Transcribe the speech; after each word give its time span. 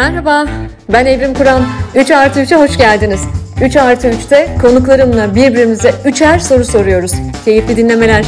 Merhaba, 0.00 0.46
ben 0.92 1.06
Evrim 1.06 1.34
Kur'an. 1.34 1.62
3 1.94 2.10
artı 2.10 2.40
3'e 2.40 2.56
hoş 2.56 2.78
geldiniz. 2.78 3.20
3 3.64 3.76
artı 3.76 4.08
3'te 4.08 4.56
konuklarımla 4.62 5.34
birbirimize 5.34 5.94
üçer 6.04 6.38
soru 6.38 6.64
soruyoruz. 6.64 7.12
Keyifli 7.44 7.76
dinlemeler. 7.76 8.24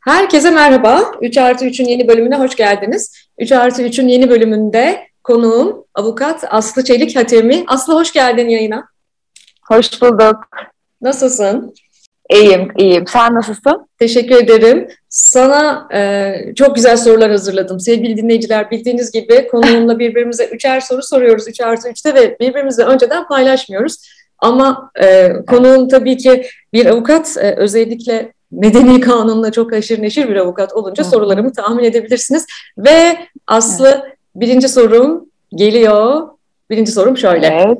Herkese 0.00 0.50
merhaba. 0.50 1.12
3 1.20 1.38
artı 1.38 1.64
3'ün 1.66 1.86
yeni 1.86 2.08
bölümüne 2.08 2.36
hoş 2.36 2.56
geldiniz. 2.56 3.28
3 3.38 3.52
artı 3.52 3.82
3'ün 3.82 4.08
yeni 4.08 4.30
bölümünde 4.30 5.06
konuğum 5.24 5.84
avukat 5.94 6.44
Aslı 6.50 6.84
Çelik 6.84 7.16
Hatemi. 7.16 7.64
Aslı 7.66 7.94
hoş 7.94 8.12
geldin 8.12 8.48
yayına. 8.48 8.88
Hoş 9.68 10.02
bulduk. 10.02 10.36
Nasılsın? 11.00 11.74
İyiyim, 12.30 12.68
iyiyim. 12.78 13.04
Sen 13.06 13.34
nasılsın? 13.34 13.88
Teşekkür 13.98 14.36
ederim. 14.36 14.88
Sana 15.08 15.88
e, 15.94 16.34
çok 16.54 16.74
güzel 16.74 16.96
sorular 16.96 17.30
hazırladım. 17.30 17.80
Sevgili 17.80 18.16
dinleyiciler 18.16 18.70
bildiğiniz 18.70 19.12
gibi 19.12 19.48
konuğumla 19.48 19.98
birbirimize 19.98 20.44
üçer 20.46 20.80
soru 20.80 21.02
soruyoruz. 21.02 21.48
Üç 21.48 21.60
artı 21.60 21.88
üçte 21.88 22.14
ve 22.14 22.36
birbirimizle 22.40 22.84
önceden 22.84 23.28
paylaşmıyoruz. 23.28 23.96
Ama 24.38 24.90
e, 25.02 25.32
konuğum 25.46 25.88
tabii 25.88 26.16
ki 26.16 26.46
bir 26.72 26.86
avukat 26.86 27.36
e, 27.36 27.54
özellikle 27.56 28.32
medeni 28.50 29.00
kanunla 29.00 29.52
çok 29.52 29.72
aşırı 29.72 30.02
neşir 30.02 30.28
bir 30.28 30.36
avukat 30.36 30.72
olunca 30.72 31.04
Hı. 31.04 31.08
sorularımı 31.08 31.52
tahmin 31.52 31.84
edebilirsiniz. 31.84 32.46
Ve 32.78 33.16
Aslı 33.46 34.06
birinci 34.34 34.68
sorum 34.68 35.26
geliyor. 35.54 36.28
Birinci 36.70 36.92
sorum 36.92 37.16
şöyle. 37.16 37.46
Evet. 37.46 37.78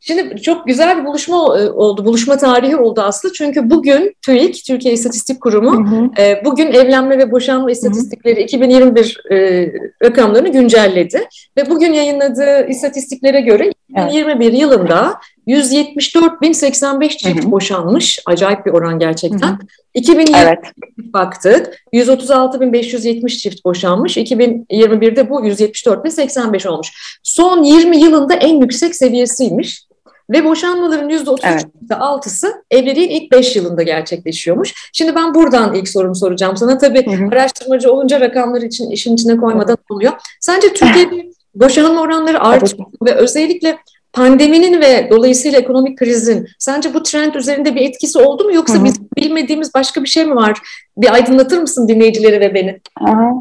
Şimdi 0.00 0.42
çok 0.42 0.66
güzel 0.66 1.00
bir 1.00 1.04
buluşma 1.04 1.36
e, 1.36 1.70
oldu, 1.70 2.04
buluşma 2.04 2.36
tarihi 2.36 2.76
oldu 2.76 3.00
aslında. 3.00 3.34
Çünkü 3.34 3.70
bugün 3.70 4.16
TÜİK, 4.22 4.64
Türkiye 4.66 4.94
İstatistik 4.94 5.40
Kurumu, 5.40 5.90
hı 5.90 5.96
hı. 5.96 6.22
E, 6.22 6.44
bugün 6.44 6.66
evlenme 6.72 7.18
ve 7.18 7.30
boşanma 7.32 7.70
istatistikleri 7.70 8.36
hı 8.36 8.40
hı. 8.40 8.44
2021 8.44 9.20
e, 9.30 9.72
rakamlarını 10.02 10.48
güncelledi. 10.48 11.28
Ve 11.56 11.70
bugün 11.70 11.92
yayınladığı 11.92 12.66
istatistiklere 12.68 13.40
göre 13.40 13.70
2021 13.88 14.46
evet. 14.46 14.60
yılında 14.60 15.14
174.085 15.48 17.08
çift 17.08 17.42
hı 17.42 17.46
hı. 17.46 17.50
boşanmış. 17.50 18.18
Acayip 18.26 18.66
bir 18.66 18.70
oran 18.70 18.98
gerçekten. 18.98 19.48
Hı 19.48 19.52
hı. 19.52 19.58
2020 19.94 20.38
evet. 20.38 20.58
baktık. 20.98 21.84
136.570 21.92 23.28
çift 23.28 23.64
boşanmış. 23.64 24.16
2021'de 24.16 25.30
bu 25.30 25.40
174.085 25.40 26.68
olmuş. 26.68 27.18
Son 27.22 27.62
20 27.62 27.96
yılında 27.96 28.34
en 28.34 28.60
yüksek 28.60 28.96
seviyesiymiş. 28.96 29.86
Ve 30.30 30.44
boşanmaların 30.44 31.10
%33.6'sı 31.10 32.46
evet. 32.70 32.84
evliliğin 32.84 33.10
ilk 33.10 33.32
5 33.32 33.56
yılında 33.56 33.82
gerçekleşiyormuş. 33.82 34.74
Şimdi 34.92 35.14
ben 35.14 35.34
buradan 35.34 35.74
ilk 35.74 35.88
sorumu 35.88 36.14
soracağım 36.14 36.56
sana. 36.56 36.78
Tabii 36.78 37.06
hı 37.06 37.10
hı. 37.10 37.28
araştırmacı 37.28 37.92
olunca 37.92 38.20
rakamlar 38.20 38.62
için 38.62 38.90
işin 38.90 39.14
içine 39.14 39.36
koymadan 39.36 39.78
oluyor. 39.90 40.12
Sence 40.40 40.68
Türkiye'de 40.72 41.30
boşanma 41.54 42.00
oranları 42.00 42.40
artıyor 42.40 42.86
ve 43.02 43.14
özellikle 43.14 43.78
pandeminin 44.16 44.80
ve 44.80 45.10
dolayısıyla 45.10 45.58
ekonomik 45.58 45.98
krizin 45.98 46.48
sence 46.58 46.94
bu 46.94 47.02
trend 47.02 47.34
üzerinde 47.34 47.74
bir 47.74 47.80
etkisi 47.80 48.18
oldu 48.18 48.44
mu 48.44 48.54
yoksa 48.54 48.84
biz 48.84 49.16
bilmediğimiz 49.16 49.74
başka 49.74 50.02
bir 50.02 50.08
şey 50.08 50.24
mi 50.24 50.34
var? 50.34 50.58
Bir 50.96 51.12
aydınlatır 51.14 51.58
mısın 51.58 51.88
dinleyicileri 51.88 52.40
ve 52.40 52.54
beni? 52.54 52.80
Aha, 53.00 53.32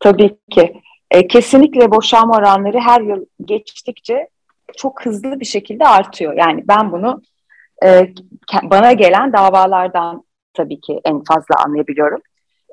tabii 0.00 0.36
ki. 0.50 0.72
E, 1.10 1.26
kesinlikle 1.26 1.90
boşanma 1.90 2.36
oranları 2.36 2.80
her 2.80 3.00
yıl 3.00 3.26
geçtikçe 3.44 4.28
çok 4.76 5.06
hızlı 5.06 5.40
bir 5.40 5.44
şekilde 5.44 5.86
artıyor. 5.86 6.34
Yani 6.36 6.64
ben 6.68 6.92
bunu 6.92 7.22
e, 7.84 8.10
bana 8.62 8.92
gelen 8.92 9.32
davalardan 9.32 10.24
tabii 10.54 10.80
ki 10.80 11.00
en 11.04 11.24
fazla 11.24 11.64
anlayabiliyorum. 11.64 12.20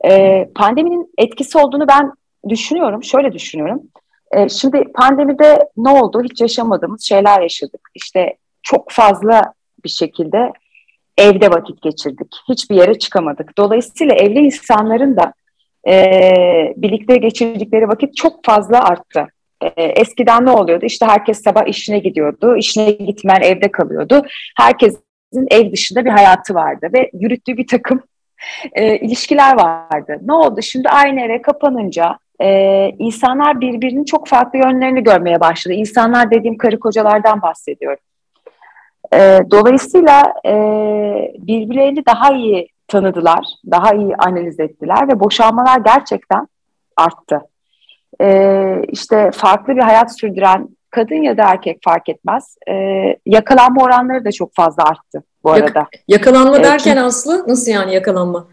E, 0.06 0.46
pandeminin 0.56 1.14
etkisi 1.18 1.58
olduğunu 1.58 1.88
ben 1.88 2.12
düşünüyorum. 2.50 3.04
Şöyle 3.04 3.34
düşünüyorum. 3.34 3.82
E, 4.32 4.50
şimdi 4.50 4.84
pandemide 4.94 5.60
ne 5.78 5.90
oldu? 5.90 6.24
Hiç 6.24 6.42
yaşamadığımız 6.42 7.02
şeyler 7.02 7.42
yaşadık. 7.42 7.90
İşte 7.96 8.38
çok 8.64 8.92
fazla 8.92 9.42
bir 9.84 9.90
şekilde 9.90 10.52
evde 11.18 11.52
vakit 11.52 11.82
geçirdik. 11.82 12.28
Hiçbir 12.50 12.76
yere 12.76 13.00
çıkamadık. 13.00 13.58
Dolayısıyla 13.58 14.16
evli 14.16 14.40
insanların 14.40 15.18
da 15.18 15.34
e, 15.88 16.74
birlikte 16.78 17.18
geçirdikleri 17.18 17.88
vakit 17.88 18.16
çok 18.16 18.46
fazla 18.46 18.84
arttı. 18.84 19.28
E, 19.62 19.84
eskiden 19.84 20.46
ne 20.46 20.52
oluyordu? 20.52 20.86
İşte 20.86 21.06
herkes 21.06 21.44
sabah 21.44 21.68
işine 21.68 22.00
gidiyordu. 22.00 22.58
İşine 22.58 22.92
gitmeyen 22.92 23.42
evde 23.42 23.72
kalıyordu. 23.72 24.22
Herkesin 24.58 25.48
ev 25.52 25.72
dışında 25.72 26.06
bir 26.06 26.10
hayatı 26.10 26.54
vardı 26.54 26.90
ve 26.94 27.10
yürüttüğü 27.14 27.58
bir 27.58 27.68
takım 27.68 28.04
e, 28.74 28.98
ilişkiler 28.98 29.58
vardı. 29.60 30.18
Ne 30.22 30.34
oldu? 30.34 30.62
Şimdi 30.62 30.90
aynı 30.90 31.22
eve 31.22 31.42
kapanınca 31.42 32.18
e, 32.42 32.90
insanlar 33.00 33.62
birbirinin 33.62 34.06
çok 34.06 34.28
farklı 34.28 34.60
yönlerini 34.60 35.04
görmeye 35.04 35.40
başladı. 35.40 35.74
İnsanlar 35.74 36.32
dediğim 36.32 36.58
karı 36.58 36.80
kocalardan 36.80 37.42
bahsediyorum. 37.42 38.00
E, 39.14 39.40
dolayısıyla 39.52 40.34
e, 40.46 40.54
birbirlerini 41.38 42.06
daha 42.06 42.34
iyi 42.34 42.70
tanıdılar, 42.88 43.46
daha 43.72 43.94
iyi 43.94 44.16
analiz 44.16 44.60
ettiler 44.60 45.08
ve 45.08 45.20
boşanmalar 45.20 45.80
gerçekten 45.80 46.48
arttı. 46.98 47.42
E, 48.22 48.82
işte 48.88 49.32
farklı 49.34 49.76
bir 49.76 49.82
hayat 49.82 50.20
sürdüren 50.20 50.70
kadın 50.90 51.22
ya 51.22 51.38
da 51.38 51.44
erkek 51.44 51.80
fark 51.84 52.10
etmez. 52.10 52.58
E, 52.70 52.74
yakalanma 53.26 53.84
oranları 53.84 54.26
da 54.26 54.32
çok 54.32 54.56
fazla 54.56 54.84
arttı 54.84 55.24
bu 55.44 55.52
arada. 55.52 55.80
Yak 55.80 55.92
yakalanma 56.08 56.64
derken 56.64 56.98
Aslı 56.98 57.48
nasıl 57.48 57.72
yani 57.72 57.94
yakalanma? 57.94 58.48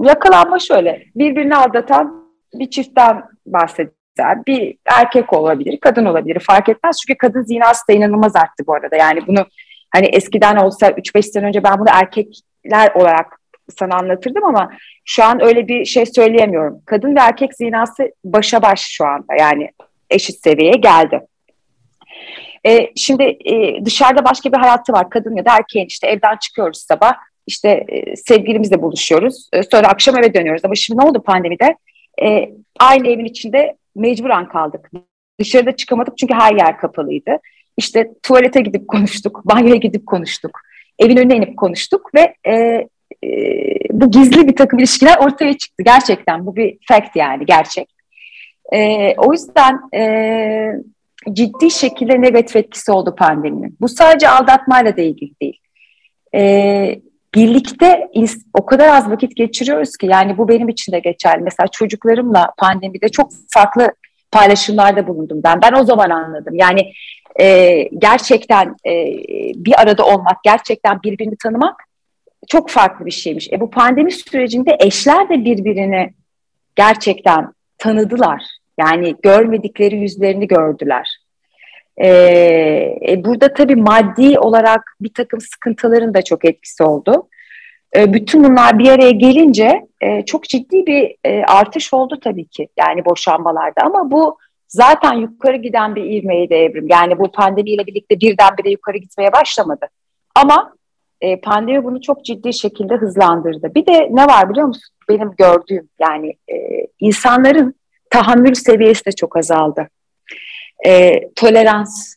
Yakalanma 0.00 0.58
şöyle, 0.58 1.02
birbirini 1.16 1.56
aldatan 1.56 2.21
bir 2.54 2.70
çiftten 2.70 3.24
bahsediyor 3.46 3.96
bir 4.46 4.76
erkek 4.86 5.32
olabilir, 5.32 5.80
kadın 5.80 6.04
olabilir 6.04 6.40
fark 6.40 6.68
etmez. 6.68 6.96
Çünkü 7.06 7.18
kadın 7.18 7.42
zinası 7.42 7.88
da 7.88 7.92
inanılmaz 7.92 8.36
arttı 8.36 8.66
bu 8.66 8.74
arada. 8.74 8.96
Yani 8.96 9.26
bunu 9.26 9.46
hani 9.90 10.06
eskiden 10.06 10.56
olsa 10.56 10.88
3-5 10.88 11.22
sene 11.22 11.46
önce 11.46 11.64
ben 11.64 11.78
bunu 11.78 11.88
erkekler 11.90 12.94
olarak 12.94 13.40
sana 13.78 13.96
anlatırdım 13.96 14.44
ama 14.44 14.70
şu 15.04 15.24
an 15.24 15.44
öyle 15.44 15.68
bir 15.68 15.84
şey 15.84 16.06
söyleyemiyorum. 16.06 16.82
Kadın 16.86 17.16
ve 17.16 17.20
erkek 17.20 17.54
zinası 17.54 18.12
başa 18.24 18.62
baş 18.62 18.80
şu 18.80 19.06
anda 19.06 19.34
yani 19.38 19.70
eşit 20.10 20.40
seviyeye 20.40 20.76
geldi. 20.76 21.20
Ee, 22.66 22.90
şimdi 22.96 23.22
e, 23.22 23.84
dışarıda 23.84 24.24
başka 24.24 24.52
bir 24.52 24.58
hayatı 24.58 24.92
var 24.92 25.10
kadın 25.10 25.36
ya 25.36 25.44
da 25.44 25.56
erkeğin 25.56 25.86
işte 25.86 26.06
evden 26.06 26.36
çıkıyoruz 26.36 26.78
sabah 26.78 27.12
işte 27.46 27.84
e, 27.88 28.16
sevgilimizle 28.16 28.82
buluşuyoruz 28.82 29.48
e, 29.52 29.62
sonra 29.62 29.88
akşam 29.88 30.18
eve 30.18 30.34
dönüyoruz 30.34 30.64
ama 30.64 30.74
şimdi 30.74 31.00
ne 31.00 31.04
oldu 31.04 31.22
pandemide 31.22 31.76
e, 32.22 32.50
aynı 32.80 33.08
evin 33.08 33.24
içinde 33.24 33.76
mecburen 33.96 34.48
kaldık. 34.48 34.90
Dışarıda 35.40 35.76
çıkamadık 35.76 36.18
çünkü 36.18 36.34
her 36.34 36.54
yer 36.54 36.78
kapalıydı. 36.78 37.38
İşte 37.76 38.10
tuvalete 38.22 38.60
gidip 38.60 38.88
konuştuk, 38.88 39.42
banyoya 39.44 39.76
gidip 39.76 40.06
konuştuk, 40.06 40.60
evin 40.98 41.16
önüne 41.16 41.36
inip 41.36 41.56
konuştuk 41.56 42.10
ve 42.14 42.34
e, 42.46 42.54
e, 43.24 43.28
bu 43.90 44.10
gizli 44.10 44.48
bir 44.48 44.56
takım 44.56 44.78
ilişkiler 44.78 45.18
ortaya 45.18 45.58
çıktı. 45.58 45.82
Gerçekten 45.82 46.46
bu 46.46 46.56
bir 46.56 46.78
fact 46.88 47.16
yani 47.16 47.46
gerçek. 47.46 47.94
E, 48.72 49.14
o 49.16 49.32
yüzden 49.32 49.80
e, 49.94 50.72
ciddi 51.32 51.70
şekilde 51.70 52.20
negatif 52.20 52.56
etkisi 52.56 52.92
oldu 52.92 53.14
pandeminin. 53.18 53.76
Bu 53.80 53.88
sadece 53.88 54.28
aldatmayla 54.28 54.96
da 54.96 55.00
ilgili 55.02 55.32
değil. 55.42 55.60
E, 56.34 57.02
birlikte 57.34 58.08
o 58.54 58.66
kadar 58.66 58.88
az 58.88 59.10
vakit 59.10 59.36
geçiriyoruz 59.36 59.96
ki 59.96 60.06
yani 60.06 60.38
bu 60.38 60.48
benim 60.48 60.68
için 60.68 60.92
de 60.92 60.98
geçerli. 60.98 61.42
Mesela 61.42 61.66
çocuklarımla 61.66 62.52
pandemide 62.58 63.08
çok 63.08 63.30
farklı 63.48 63.88
paylaşımlarda 64.32 65.06
bulundum 65.06 65.40
ben. 65.44 65.62
Ben 65.62 65.72
o 65.72 65.84
zaman 65.84 66.10
anladım. 66.10 66.54
Yani 66.54 66.92
e, 67.40 67.82
gerçekten 67.98 68.76
e, 68.86 68.92
bir 69.54 69.80
arada 69.82 70.06
olmak, 70.06 70.44
gerçekten 70.44 71.02
birbirini 71.02 71.36
tanımak 71.36 71.76
çok 72.48 72.70
farklı 72.70 73.06
bir 73.06 73.10
şeymiş. 73.10 73.52
E, 73.52 73.60
bu 73.60 73.70
pandemi 73.70 74.12
sürecinde 74.12 74.76
eşler 74.80 75.28
de 75.28 75.44
birbirini 75.44 76.10
gerçekten 76.76 77.52
tanıdılar. 77.78 78.42
Yani 78.78 79.16
görmedikleri 79.22 79.96
yüzlerini 79.96 80.46
gördüler. 80.46 81.18
Ee, 82.04 83.20
burada 83.24 83.54
tabii 83.54 83.76
maddi 83.76 84.38
olarak 84.38 84.96
bir 85.00 85.14
takım 85.14 85.40
sıkıntıların 85.40 86.14
da 86.14 86.22
çok 86.22 86.44
etkisi 86.44 86.82
oldu. 86.82 87.28
E, 87.96 88.12
bütün 88.12 88.44
bunlar 88.44 88.78
bir 88.78 88.88
araya 88.88 89.10
gelince 89.10 89.86
e, 90.00 90.24
çok 90.24 90.44
ciddi 90.44 90.86
bir 90.86 91.16
e, 91.24 91.44
artış 91.44 91.94
oldu 91.94 92.20
tabii 92.20 92.44
ki 92.46 92.68
yani 92.76 93.04
boşanmalarda 93.04 93.82
ama 93.82 94.10
bu 94.10 94.38
zaten 94.68 95.12
yukarı 95.12 95.56
giden 95.56 95.94
bir 95.94 96.04
ivmeydi 96.04 96.54
evrim. 96.54 96.88
Yani 96.88 97.18
bu 97.18 97.32
pandemiyle 97.32 97.86
birlikte 97.86 98.20
birdenbire 98.20 98.70
yukarı 98.70 98.96
gitmeye 98.96 99.32
başlamadı. 99.32 99.86
Ama 100.34 100.74
e, 101.20 101.40
pandemi 101.40 101.84
bunu 101.84 102.00
çok 102.00 102.24
ciddi 102.24 102.52
şekilde 102.52 102.94
hızlandırdı. 102.94 103.74
Bir 103.74 103.86
de 103.86 104.08
ne 104.10 104.26
var 104.26 104.50
biliyor 104.50 104.66
musun? 104.66 104.94
Benim 105.08 105.30
gördüğüm 105.38 105.88
yani 106.00 106.34
insanların 107.00 107.74
tahammül 108.10 108.54
seviyesi 108.54 109.06
de 109.06 109.12
çok 109.12 109.36
azaldı 109.36 109.88
tolerans 111.36 112.14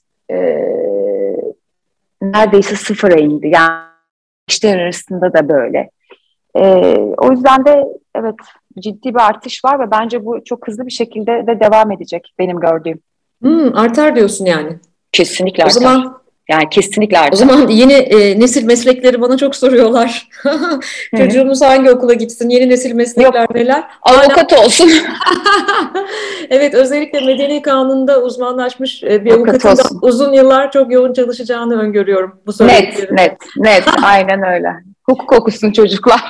neredeyse 2.22 2.76
sıfıra 2.76 3.16
indi. 3.16 3.48
Yani 3.48 3.95
eşler 4.50 4.80
arasında 4.80 5.34
da 5.34 5.50
böyle. 5.50 5.90
E, 6.56 6.64
o 7.18 7.32
yüzden 7.32 7.66
de 7.66 7.84
evet 8.16 8.36
ciddi 8.80 9.10
bir 9.10 9.28
artış 9.28 9.66
var 9.66 9.80
ve 9.80 9.92
bence 9.92 10.26
bu 10.26 10.44
çok 10.44 10.68
hızlı 10.68 10.86
bir 10.86 10.92
şekilde 10.92 11.48
de 11.48 11.60
devam 11.60 11.92
edecek 11.92 12.34
benim 12.40 12.60
gördüğüm. 12.60 13.00
Hmm, 13.42 13.76
artar 13.76 14.16
diyorsun 14.16 14.46
yani. 14.46 14.80
Kesinlikle 15.12 15.64
artar. 15.64 15.78
O 15.78 15.80
zaman 15.80 16.25
yani 16.50 16.70
kesinlikle 16.72 17.20
artar. 17.20 17.34
O 17.34 17.36
zaman 17.36 17.68
yeni 17.68 17.94
e, 17.94 18.40
nesil 18.40 18.64
meslekleri 18.64 19.22
bana 19.22 19.38
çok 19.38 19.56
soruyorlar. 19.56 20.28
Çocuğumuz 21.18 21.62
hangi 21.62 21.92
okula 21.92 22.14
gitsin? 22.14 22.50
Yeni 22.50 22.70
nesil 22.70 22.94
meslekler 22.94 23.42
Yok. 23.42 23.56
neler? 23.56 23.84
Avukat 24.02 24.52
Hala... 24.52 24.66
olsun. 24.66 24.92
evet 26.50 26.74
özellikle 26.74 27.22
medeni 27.22 27.62
kanunda 27.62 28.22
uzmanlaşmış 28.22 29.04
e, 29.04 29.26
bir 29.26 29.32
avukat 29.32 29.66
avukatın 29.66 30.00
uzun 30.02 30.34
yıllar 30.34 30.72
çok 30.72 30.92
yoğun 30.92 31.14
çalışacağını 31.14 31.82
öngörüyorum. 31.82 32.42
Bu 32.48 32.68
net, 32.68 33.12
net, 33.12 33.38
net. 33.58 33.84
Aynen 34.04 34.44
öyle. 34.44 34.70
Hukuk 35.04 35.34
okusun 35.34 35.72
çocuklar. 35.72 36.22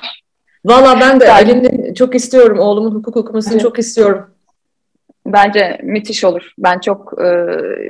Valla 0.66 1.00
ben 1.02 1.20
de 1.20 1.32
Ali'nin 1.32 1.94
çok 1.94 2.16
istiyorum. 2.16 2.60
Oğlumun 2.60 2.96
hukuk 2.96 3.18
okumasını 3.18 3.54
evet. 3.54 3.62
çok 3.62 3.80
istiyorum. 3.80 4.35
Bence 5.26 5.80
müthiş 5.84 6.24
olur. 6.24 6.52
Ben 6.58 6.80
çok 6.80 7.22
e, 7.22 7.48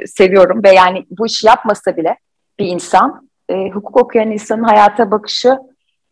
seviyorum 0.07 0.63
ve 0.63 0.71
yani 0.71 1.05
bu 1.09 1.25
işi 1.25 1.47
yapmasa 1.47 1.97
bile 1.97 2.17
bir 2.59 2.67
insan, 2.67 3.29
e, 3.49 3.69
hukuk 3.69 3.97
okuyan 3.97 4.31
insanın 4.31 4.63
hayata 4.63 5.11
bakışı 5.11 5.57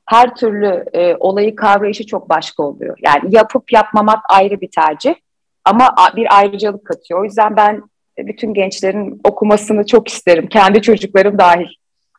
her 0.06 0.36
türlü 0.36 0.86
e, 0.94 1.16
olayı 1.20 1.56
kavrayışı 1.56 2.06
çok 2.06 2.30
başka 2.30 2.64
oluyor. 2.64 2.98
Yani 3.02 3.36
yapıp 3.36 3.74
yapmamak 3.74 4.20
ayrı 4.30 4.62
bir 4.62 4.70
tercih 4.72 5.16
ama 5.66 5.96
bir 6.16 6.38
ayrıcalık 6.38 6.86
katıyor. 6.86 7.22
O 7.22 7.24
yüzden 7.24 7.56
ben 7.56 7.84
bütün 8.18 8.54
gençlerin 8.54 9.22
okumasını 9.24 9.86
çok 9.86 10.08
isterim. 10.08 10.48
Kendi 10.48 10.82
çocuklarım 10.82 11.38
dahil. 11.38 11.68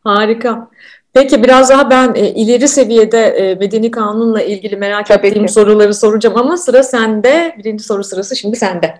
Harika. 0.04 0.70
Peki 1.14 1.42
biraz 1.42 1.70
daha 1.70 1.90
ben 1.90 2.14
e, 2.14 2.28
ileri 2.28 2.68
seviyede 2.68 3.26
e, 3.26 3.54
medeni 3.54 3.90
kanunla 3.90 4.42
ilgili 4.42 4.76
merak 4.76 5.06
Tabii 5.06 5.26
ettiğim 5.26 5.46
ki. 5.46 5.52
soruları 5.52 5.94
soracağım 5.94 6.36
ama 6.36 6.56
sıra 6.56 6.82
sende. 6.82 7.54
Birinci 7.58 7.84
soru 7.84 8.04
sırası 8.04 8.36
şimdi 8.36 8.56
sende. 8.56 8.94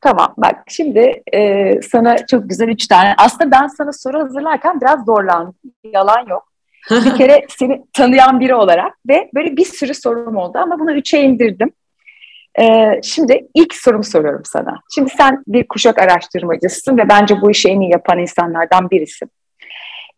Tamam 0.00 0.34
bak 0.36 0.54
şimdi 0.68 1.22
e, 1.34 1.80
sana 1.82 2.26
çok 2.26 2.48
güzel 2.48 2.68
üç 2.68 2.86
tane. 2.86 3.14
Aslında 3.18 3.50
ben 3.50 3.66
sana 3.66 3.92
soru 3.92 4.18
hazırlarken 4.18 4.80
biraz 4.80 5.04
zorlandım. 5.04 5.54
Yalan 5.84 6.26
yok. 6.28 6.48
bir 6.90 7.14
kere 7.14 7.46
seni 7.48 7.82
tanıyan 7.92 8.40
biri 8.40 8.54
olarak 8.54 8.92
ve 9.08 9.30
böyle 9.34 9.56
bir 9.56 9.64
sürü 9.64 9.94
sorum 9.94 10.36
oldu 10.36 10.58
ama 10.58 10.78
bunu 10.78 10.92
üçe 10.92 11.20
indirdim. 11.20 11.72
Ee, 12.60 13.00
şimdi 13.02 13.46
ilk 13.54 13.74
sorumu 13.74 14.04
soruyorum 14.04 14.42
sana. 14.44 14.80
Şimdi 14.94 15.10
sen 15.16 15.42
bir 15.46 15.68
kuşak 15.68 15.98
araştırmacısısın 15.98 16.98
ve 16.98 17.08
bence 17.08 17.40
bu 17.40 17.50
işi 17.50 17.68
en 17.68 17.80
iyi 17.80 17.90
yapan 17.90 18.18
insanlardan 18.18 18.90
birisin. 18.90 19.30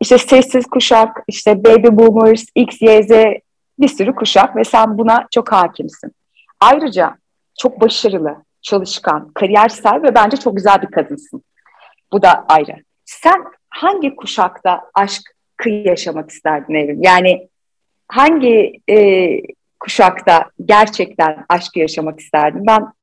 İşte 0.01 0.17
sessiz 0.17 0.65
kuşak, 0.65 1.23
işte 1.27 1.63
baby 1.63 1.87
boomers, 1.87 2.45
X, 2.55 2.81
Y, 2.81 3.03
Z 3.03 3.09
bir 3.79 3.87
sürü 3.87 4.15
kuşak 4.15 4.55
ve 4.55 4.63
sen 4.63 4.97
buna 4.97 5.27
çok 5.31 5.51
hakimsin. 5.51 6.11
Ayrıca 6.59 7.17
çok 7.59 7.81
başarılı, 7.81 8.43
çalışkan, 8.61 9.31
kariyersel 9.33 10.03
ve 10.03 10.15
bence 10.15 10.37
çok 10.37 10.55
güzel 10.55 10.81
bir 10.81 10.91
kadınsın. 10.91 11.43
Bu 12.11 12.21
da 12.21 12.45
ayrı. 12.47 12.75
Sen 13.05 13.43
hangi 13.69 14.15
kuşakta 14.15 14.81
aşk 14.93 15.21
kıyı 15.57 15.85
yaşamak 15.85 16.29
isterdin 16.29 16.73
Evrim? 16.73 17.03
Yani 17.03 17.49
hangi 18.07 18.81
e, 18.89 18.97
kuşakta 19.79 20.49
gerçekten 20.65 21.45
aşkı 21.49 21.79
yaşamak 21.79 22.19
isterdin? 22.19 22.65
Ben 22.67 22.93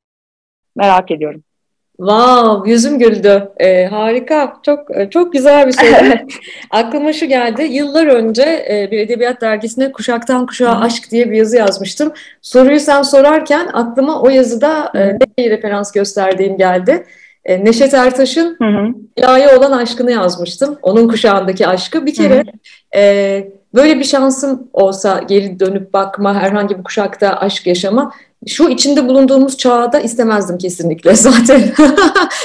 merak 0.77 1.11
ediyorum. 1.11 1.43
Wow, 1.97 2.71
yüzüm 2.71 2.99
güldü. 2.99 3.49
Ee, 3.57 3.85
harika, 3.85 4.57
çok 4.63 4.97
e, 4.97 5.11
çok 5.11 5.33
güzel 5.33 5.67
bir 5.67 5.73
soru. 5.73 6.19
Aklıma 6.71 7.13
şu 7.13 7.27
geldi. 7.27 7.63
Yıllar 7.63 8.07
önce 8.07 8.43
e, 8.43 8.89
bir 8.91 8.99
edebiyat 8.99 9.41
dergisine 9.41 9.93
Kuşaktan 9.93 10.47
Kuşağa 10.47 10.81
Aşk 10.81 11.11
diye 11.11 11.31
bir 11.31 11.37
yazı 11.37 11.57
yazmıştım. 11.57 12.13
Soruyu 12.43 12.81
sen 12.81 13.03
sorarken 13.03 13.71
aklıma 13.73 14.23
o 14.23 14.29
yazıda 14.29 14.93
e, 14.95 15.19
bir 15.39 15.51
referans 15.51 15.93
gösterdiğim 15.93 16.57
geldi. 16.57 17.07
E, 17.45 17.65
Neşet 17.65 17.95
Ertaş'ın 17.95 18.59
ilahi 19.17 19.57
olan 19.57 19.73
aşkını 19.73 20.13
yazmıştım. 20.13 20.79
Onun 20.83 21.09
kuşağındaki 21.09 21.67
aşkı. 21.67 22.07
Bir 22.07 22.15
kere 22.15 22.45
e, 22.97 23.49
böyle 23.75 23.99
bir 23.99 24.05
şansım 24.05 24.69
olsa 24.73 25.21
geri 25.29 25.61
dönüp 25.61 25.93
bakma, 25.93 26.43
herhangi 26.43 26.79
bir 26.79 26.85
kuşakta 26.85 27.37
aşk 27.37 27.67
yaşama 27.67 28.13
şu 28.47 28.69
içinde 28.69 29.09
bulunduğumuz 29.09 29.57
çağda 29.57 30.01
istemezdim 30.01 30.59
kesinlikle 30.59 31.15
zaten. 31.15 31.63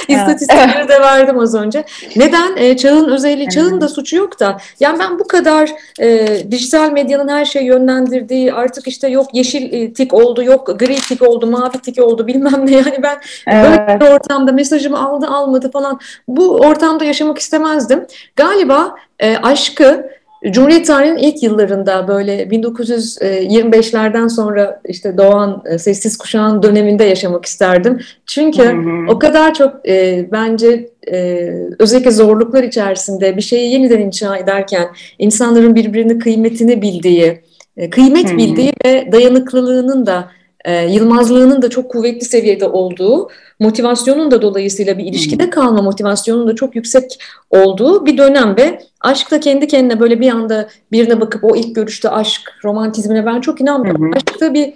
İstatistikleri 0.08 0.88
de 0.88 1.00
verdim 1.00 1.38
az 1.38 1.54
önce. 1.54 1.84
Neden? 2.16 2.56
E, 2.56 2.76
çağın 2.76 3.08
özelliği, 3.08 3.48
çağın 3.48 3.80
da 3.80 3.88
suçu 3.88 4.16
yok 4.16 4.40
da. 4.40 4.58
Yani 4.80 4.98
ben 4.98 5.18
bu 5.18 5.28
kadar 5.28 5.70
e, 6.00 6.28
dijital 6.50 6.92
medyanın 6.92 7.28
her 7.28 7.44
şeyi 7.44 7.66
yönlendirdiği 7.66 8.52
artık 8.52 8.88
işte 8.88 9.08
yok 9.08 9.26
yeşil 9.32 9.72
e, 9.72 9.92
tik 9.92 10.14
oldu, 10.14 10.42
yok 10.42 10.78
gri 10.78 10.96
tik 10.96 11.22
oldu, 11.22 11.46
mavi 11.46 11.78
tik 11.78 12.02
oldu 12.02 12.26
bilmem 12.26 12.66
ne. 12.66 12.70
Yani 12.70 13.02
ben 13.02 13.18
evet. 13.46 13.78
böyle 13.88 14.00
bir 14.00 14.06
ortamda 14.06 14.52
mesajımı 14.52 15.08
aldı 15.08 15.26
almadı 15.26 15.70
falan 15.70 16.00
bu 16.28 16.56
ortamda 16.56 17.04
yaşamak 17.04 17.38
istemezdim. 17.38 18.06
Galiba 18.36 18.94
e, 19.18 19.36
aşkı 19.36 20.17
Cumhuriyet 20.50 20.86
tarihinin 20.86 21.16
ilk 21.16 21.42
yıllarında 21.42 22.08
böyle 22.08 22.42
1925'lerden 22.42 24.28
sonra 24.28 24.80
işte 24.88 25.18
doğan 25.18 25.62
e, 25.66 25.78
sessiz 25.78 26.18
kuşağın 26.18 26.62
döneminde 26.62 27.04
yaşamak 27.04 27.44
isterdim. 27.44 28.00
Çünkü 28.26 28.62
hı 28.62 28.72
hı. 28.72 29.12
o 29.12 29.18
kadar 29.18 29.54
çok 29.54 29.88
e, 29.88 30.28
bence 30.32 30.90
e, 31.12 31.50
özellikle 31.78 32.10
zorluklar 32.10 32.62
içerisinde 32.62 33.36
bir 33.36 33.42
şeyi 33.42 33.72
yeniden 33.72 34.00
inşa 34.00 34.36
ederken 34.36 34.88
insanların 35.18 35.74
birbirini 35.74 36.18
kıymetini 36.18 36.82
bildiği, 36.82 37.40
e, 37.76 37.90
kıymet 37.90 38.28
hı 38.28 38.34
hı. 38.34 38.38
bildiği 38.38 38.72
ve 38.86 39.12
dayanıklılığının 39.12 40.06
da 40.06 40.30
e, 40.64 40.84
yılmazlığının 40.84 41.62
da 41.62 41.70
çok 41.70 41.90
kuvvetli 41.90 42.24
seviyede 42.24 42.68
olduğu, 42.68 43.28
motivasyonun 43.60 44.30
da 44.30 44.42
dolayısıyla 44.42 44.98
bir 44.98 45.04
ilişkide 45.04 45.50
kalma 45.50 45.82
motivasyonun 45.82 46.48
da 46.48 46.54
çok 46.54 46.76
yüksek 46.76 47.18
olduğu 47.50 48.06
bir 48.06 48.18
dönem 48.18 48.56
ve 48.56 48.78
aşk 49.00 49.30
da 49.30 49.40
kendi 49.40 49.66
kendine 49.66 50.00
böyle 50.00 50.20
bir 50.20 50.30
anda 50.30 50.68
birine 50.92 51.20
bakıp 51.20 51.44
o 51.44 51.56
ilk 51.56 51.74
görüşte 51.74 52.10
aşk, 52.10 52.40
romantizmine 52.64 53.26
ben 53.26 53.40
çok 53.40 53.60
inanmıyorum. 53.60 54.10
Aşk 54.16 54.40
da 54.40 54.54
bir 54.54 54.74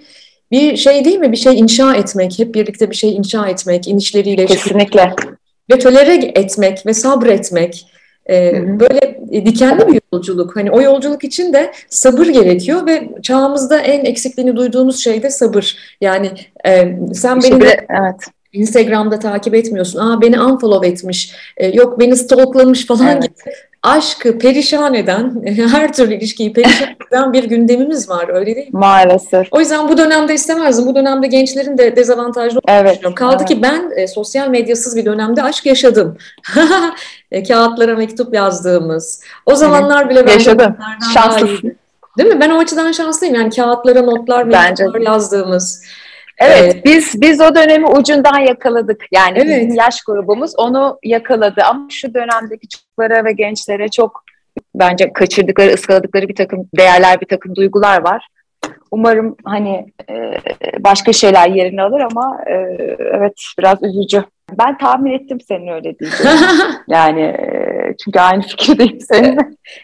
bir 0.51 0.77
şey 0.77 1.05
değil 1.05 1.19
mi? 1.19 1.31
Bir 1.31 1.37
şey 1.37 1.59
inşa 1.59 1.95
etmek, 1.95 2.39
hep 2.39 2.55
birlikte 2.55 2.91
bir 2.91 2.95
şey 2.95 3.15
inşa 3.15 3.47
etmek, 3.47 3.87
inişleriyle. 3.87 4.45
Kesinlikle. 4.45 5.15
Ve 5.71 5.79
tolere 5.79 6.15
etmek 6.15 6.85
ve 6.85 6.93
sabretmek. 6.93 7.85
Ee, 8.29 8.79
böyle 8.79 9.19
dikenli 9.31 9.87
bir 9.87 10.01
yolculuk. 10.13 10.55
Hani 10.55 10.71
o 10.71 10.81
yolculuk 10.81 11.23
için 11.23 11.53
de 11.53 11.71
sabır 11.89 12.27
gerekiyor 12.27 12.87
ve 12.87 13.09
çağımızda 13.21 13.79
en 13.79 14.05
eksikliğini 14.05 14.55
duyduğumuz 14.55 15.03
şey 15.03 15.23
de 15.23 15.29
sabır. 15.29 15.77
Yani 16.01 16.31
e, 16.65 16.97
sen 17.13 17.41
beni 17.41 17.61
de, 17.61 17.85
evet. 17.89 18.15
Instagram'da 18.53 19.19
takip 19.19 19.55
etmiyorsun. 19.55 19.99
Aa 19.99 20.21
beni 20.21 20.41
unfollow 20.41 20.87
etmiş. 20.87 21.35
E, 21.57 21.67
yok 21.67 21.99
beni 21.99 22.15
stalklamış 22.15 22.85
falan 22.85 23.07
evet. 23.07 23.23
gibi 23.23 23.53
aşkı 23.83 24.39
perişan 24.39 24.93
eden, 24.93 25.43
her 25.71 25.93
türlü 25.93 26.13
ilişkiyi 26.13 26.53
perişan 26.53 26.89
eden 27.09 27.33
bir 27.33 27.43
gündemimiz 27.43 28.09
var 28.09 28.29
öyle 28.33 28.55
değil 28.55 28.73
mi? 28.73 28.79
Maalesef. 28.79 29.47
O 29.51 29.59
yüzden 29.59 29.89
bu 29.89 29.97
dönemde 29.97 30.33
istemezdim. 30.33 30.85
Bu 30.85 30.95
dönemde 30.95 31.27
gençlerin 31.27 31.77
de 31.77 31.95
dezavantajlı 31.95 32.59
evet, 32.67 32.91
düşünüyorum. 32.91 33.15
Kaldı 33.15 33.35
evet. 33.39 33.47
ki 33.47 33.61
ben 33.61 33.91
e, 33.97 34.07
sosyal 34.07 34.49
medyasız 34.49 34.95
bir 34.95 35.05
dönemde 35.05 35.43
aşk 35.43 35.65
yaşadım. 35.65 36.17
e, 37.33 37.43
kağıtlara 37.43 37.95
mektup 37.95 38.33
yazdığımız. 38.33 39.23
O 39.45 39.55
zamanlar 39.55 40.09
bile 40.09 40.27
ben 40.27 40.33
Yaşadım. 40.33 40.77
Şanslısın. 41.13 41.77
Değil 42.17 42.29
mi? 42.29 42.39
Ben 42.39 42.49
o 42.49 42.59
açıdan 42.59 42.91
şanslıyım. 42.91 43.35
Yani 43.35 43.49
kağıtlara 43.49 44.01
notlar, 44.01 44.43
mektuplar 44.43 45.01
yazdığımız. 45.01 45.83
Evet, 46.37 46.75
ee, 46.75 46.83
biz 46.83 47.21
biz 47.21 47.41
o 47.41 47.55
dönemi 47.55 47.87
ucundan 47.87 48.39
yakaladık. 48.39 49.05
Yani 49.11 49.37
evet. 49.37 49.61
bizim 49.61 49.75
yaş 49.75 50.01
grubumuz 50.01 50.51
onu 50.57 50.99
yakaladı. 51.03 51.61
Ama 51.63 51.87
şu 51.89 52.13
dönemdeki 52.13 52.67
çocuklara 52.67 53.25
ve 53.25 53.31
gençlere 53.31 53.87
çok 53.87 54.23
bence 54.75 55.13
kaçırdıkları, 55.13 55.73
ıskaladıkları 55.73 56.27
bir 56.27 56.35
takım 56.35 56.69
değerler, 56.77 57.21
bir 57.21 57.27
takım 57.27 57.55
duygular 57.55 58.03
var. 58.03 58.27
Umarım 58.91 59.35
hani 59.45 59.85
e, 60.09 60.13
başka 60.79 61.13
şeyler 61.13 61.49
yerini 61.49 61.81
alır 61.81 61.99
ama 61.99 62.37
e, 62.47 62.53
evet 62.99 63.33
biraz 63.59 63.83
üzücü. 63.83 64.23
Ben 64.51 64.77
tahmin 64.77 65.11
ettim 65.11 65.37
senin 65.47 65.67
öyle 65.67 65.99
diyeceğini. 65.99 66.39
yani 66.87 67.21
e, 67.21 67.95
çünkü 68.03 68.19
aynı 68.19 68.41
fikirdeyim 68.41 68.99
seninle. 69.01 69.41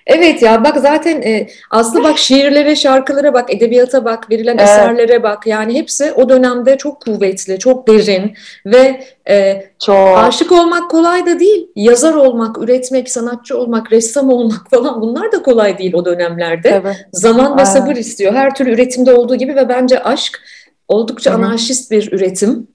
Evet 0.08 0.42
ya 0.42 0.63
bak 0.63 0.78
zaten 0.78 1.22
e, 1.22 1.48
aslında 1.72 2.04
bak 2.04 2.18
şiirlere, 2.18 2.75
şarkılara 2.75 3.34
bak, 3.34 3.54
edebiyata 3.54 4.06
bak, 4.06 4.32
verilen 4.32 4.58
evet. 4.58 4.70
eserlere 4.70 5.24
bak. 5.24 5.48
Yani 5.48 5.74
hepsi 5.78 6.13
o 6.13 6.30
dönemde 6.30 6.78
çok 6.78 7.01
kuvvetli, 7.01 7.60
çok 7.60 7.88
derin 7.88 8.34
ve 8.66 9.04
e, 9.30 9.66
çok. 9.86 10.18
aşık 10.18 10.51
olmak 10.51 10.92
kolay 10.92 11.25
da 11.25 11.39
değil. 11.39 11.68
Yazar 11.75 12.13
olmak, 12.13 12.58
üretmek, 12.58 13.10
sanatçı 13.12 13.58
olmak, 13.58 13.92
ressam 13.92 14.30
olmak 14.30 14.70
falan 14.72 15.01
bunlar 15.01 15.32
da 15.32 15.44
kolay 15.44 15.78
değil 15.78 15.94
o 15.94 16.06
dönemlerde. 16.06 16.70
Tabii. 16.70 16.96
Zaman 17.12 17.58
ve 17.58 17.66
sabır 17.66 17.96
istiyor. 17.96 18.34
Her 18.34 18.56
türlü 18.56 18.72
üretimde 18.72 19.13
olduğu 19.13 19.36
gibi 19.36 19.56
ve 19.56 19.70
bence 19.70 20.04
aşk 20.04 20.42
oldukça 20.88 21.32
Hı-hı. 21.32 21.39
anarşist 21.39 21.92
bir 21.92 22.12
üretim. 22.12 22.68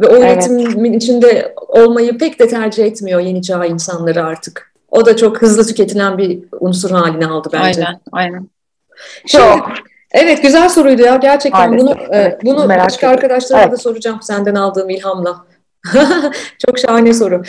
Ve 0.00 0.06
o 0.06 0.16
üretimin 0.16 0.90
evet. 0.92 1.02
içinde 1.02 1.54
olmayı 1.56 2.18
pek 2.18 2.38
de 2.38 2.48
tercih 2.48 2.84
etmiyor 2.84 3.20
yeni 3.20 3.42
çağ 3.42 3.64
insanları 3.64 4.24
artık. 4.24 4.72
O 4.90 5.06
da 5.06 5.16
çok 5.16 5.42
hızlı 5.42 5.66
tüketilen 5.66 6.18
bir 6.18 6.38
unsur 6.60 6.90
haline 6.90 7.26
aldı 7.26 7.48
bence. 7.52 7.84
Aynen, 7.84 8.00
aynen. 8.12 8.48
Şimdi, 9.26 9.44
çok. 9.44 9.68
Evet 10.12 10.42
güzel 10.42 10.68
soruydu 10.68 11.02
ya 11.02 11.16
gerçekten 11.16 11.70
Maalesef, 11.70 11.98
bunu 11.98 12.14
e, 12.14 12.18
evet, 12.18 12.44
bunu 12.44 12.66
merak 12.66 12.84
başka 12.84 13.06
ettim. 13.06 13.18
arkadaşlarıma 13.18 13.62
Evet. 13.62 13.72
da 13.72 13.76
soracağım 13.76 14.18
senden 14.22 14.54
aldığım 14.54 14.90
ilhamla. 14.90 15.44
Çok 16.66 16.78
şahane 16.78 17.14
soru. 17.14 17.42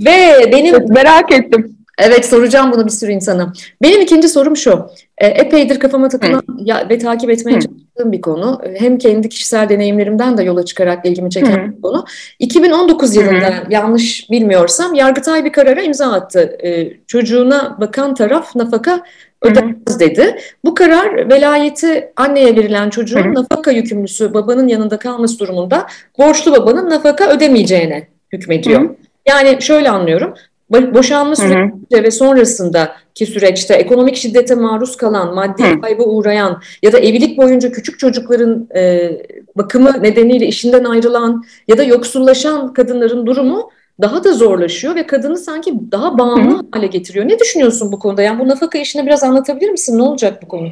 Ve 0.00 0.50
benim 0.52 0.78
Çok 0.78 0.88
merak 0.88 1.32
ettim. 1.32 1.76
Evet 1.98 2.26
soracağım 2.26 2.72
bunu 2.72 2.84
bir 2.86 2.90
sürü 2.90 3.12
insana. 3.12 3.52
Benim 3.82 4.00
ikinci 4.00 4.28
sorum 4.28 4.56
şu. 4.56 4.86
E, 5.18 5.26
epeydir 5.26 5.78
kafama 5.80 6.08
takılan 6.08 6.42
ya, 6.58 6.86
ve 6.90 6.98
takip 6.98 7.30
etmeye 7.30 7.56
Hı. 7.56 7.60
çalıştığım 7.60 8.12
bir 8.12 8.20
konu. 8.20 8.60
E, 8.64 8.80
Hem 8.80 8.98
kendi 8.98 9.28
kişisel 9.28 9.68
deneyimlerimden 9.68 10.38
de 10.38 10.42
yola 10.42 10.64
çıkarak 10.64 11.06
ilgimi 11.06 11.30
çeken 11.30 11.66
Hı. 11.66 11.76
bir 11.76 11.82
konu. 11.82 12.04
2019 12.38 13.16
yılında 13.16 13.54
yanlış 13.70 14.30
bilmiyorsam 14.30 14.94
Yargıtay 14.94 15.44
bir 15.44 15.52
karara 15.52 15.82
imza 15.82 16.12
attı. 16.12 16.58
E, 16.64 16.92
çocuğuna 17.06 17.76
bakan 17.80 18.14
taraf 18.14 18.56
nafaka 18.56 19.00
ödemez 19.42 20.00
dedi. 20.00 20.36
Bu 20.64 20.74
karar 20.74 21.30
velayeti 21.30 22.12
anneye 22.16 22.56
verilen 22.56 22.90
çocuğun 22.90 23.24
Hı 23.24 23.28
hı. 23.28 23.34
nafaka 23.34 23.70
yükümlüsü 23.70 24.34
babanın 24.34 24.68
yanında 24.68 24.98
kalması 24.98 25.38
durumunda 25.38 25.86
borçlu 26.18 26.52
babanın 26.52 26.90
nafaka 26.90 27.30
ödemeyeceğine 27.30 28.08
hükmediyor. 28.32 28.80
Hı. 28.80 28.96
Yani 29.28 29.62
şöyle 29.62 29.90
anlıyorum. 29.90 30.34
Bo- 30.72 30.94
Boşanma 30.94 31.34
Hı 31.36 31.42
hı. 31.42 32.02
ve 32.02 32.10
sonrasındaki 32.10 33.26
süreçte 33.26 33.74
ekonomik 33.74 34.16
şiddete 34.16 34.54
maruz 34.54 34.96
kalan, 34.96 35.34
maddi 35.34 35.64
Hı. 35.64 35.80
kayba 35.80 36.02
uğrayan 36.02 36.62
ya 36.82 36.92
da 36.92 36.98
evlilik 36.98 37.38
boyunca 37.38 37.72
küçük 37.72 37.98
çocukların 37.98 38.68
e, 38.76 39.10
bakımı 39.56 40.02
nedeniyle 40.02 40.46
işinden 40.46 40.84
ayrılan 40.84 41.44
ya 41.68 41.78
da 41.78 41.82
yoksullaşan 41.82 42.72
kadınların 42.72 43.26
durumu 43.26 43.70
daha 44.00 44.24
da 44.24 44.32
zorlaşıyor 44.32 44.94
ve 44.94 45.06
kadını 45.06 45.36
sanki 45.36 45.74
daha 45.92 46.18
bağımlı 46.18 46.66
hale 46.72 46.86
getiriyor. 46.86 47.28
Ne 47.28 47.38
düşünüyorsun 47.38 47.92
bu 47.92 47.98
konuda? 47.98 48.22
Yani 48.22 48.38
bu 48.38 48.48
nafaka 48.48 48.78
işini 48.78 49.06
biraz 49.06 49.24
anlatabilir 49.24 49.70
misin? 49.70 49.98
Ne 49.98 50.02
olacak 50.02 50.42
bu 50.42 50.48
konu? 50.48 50.68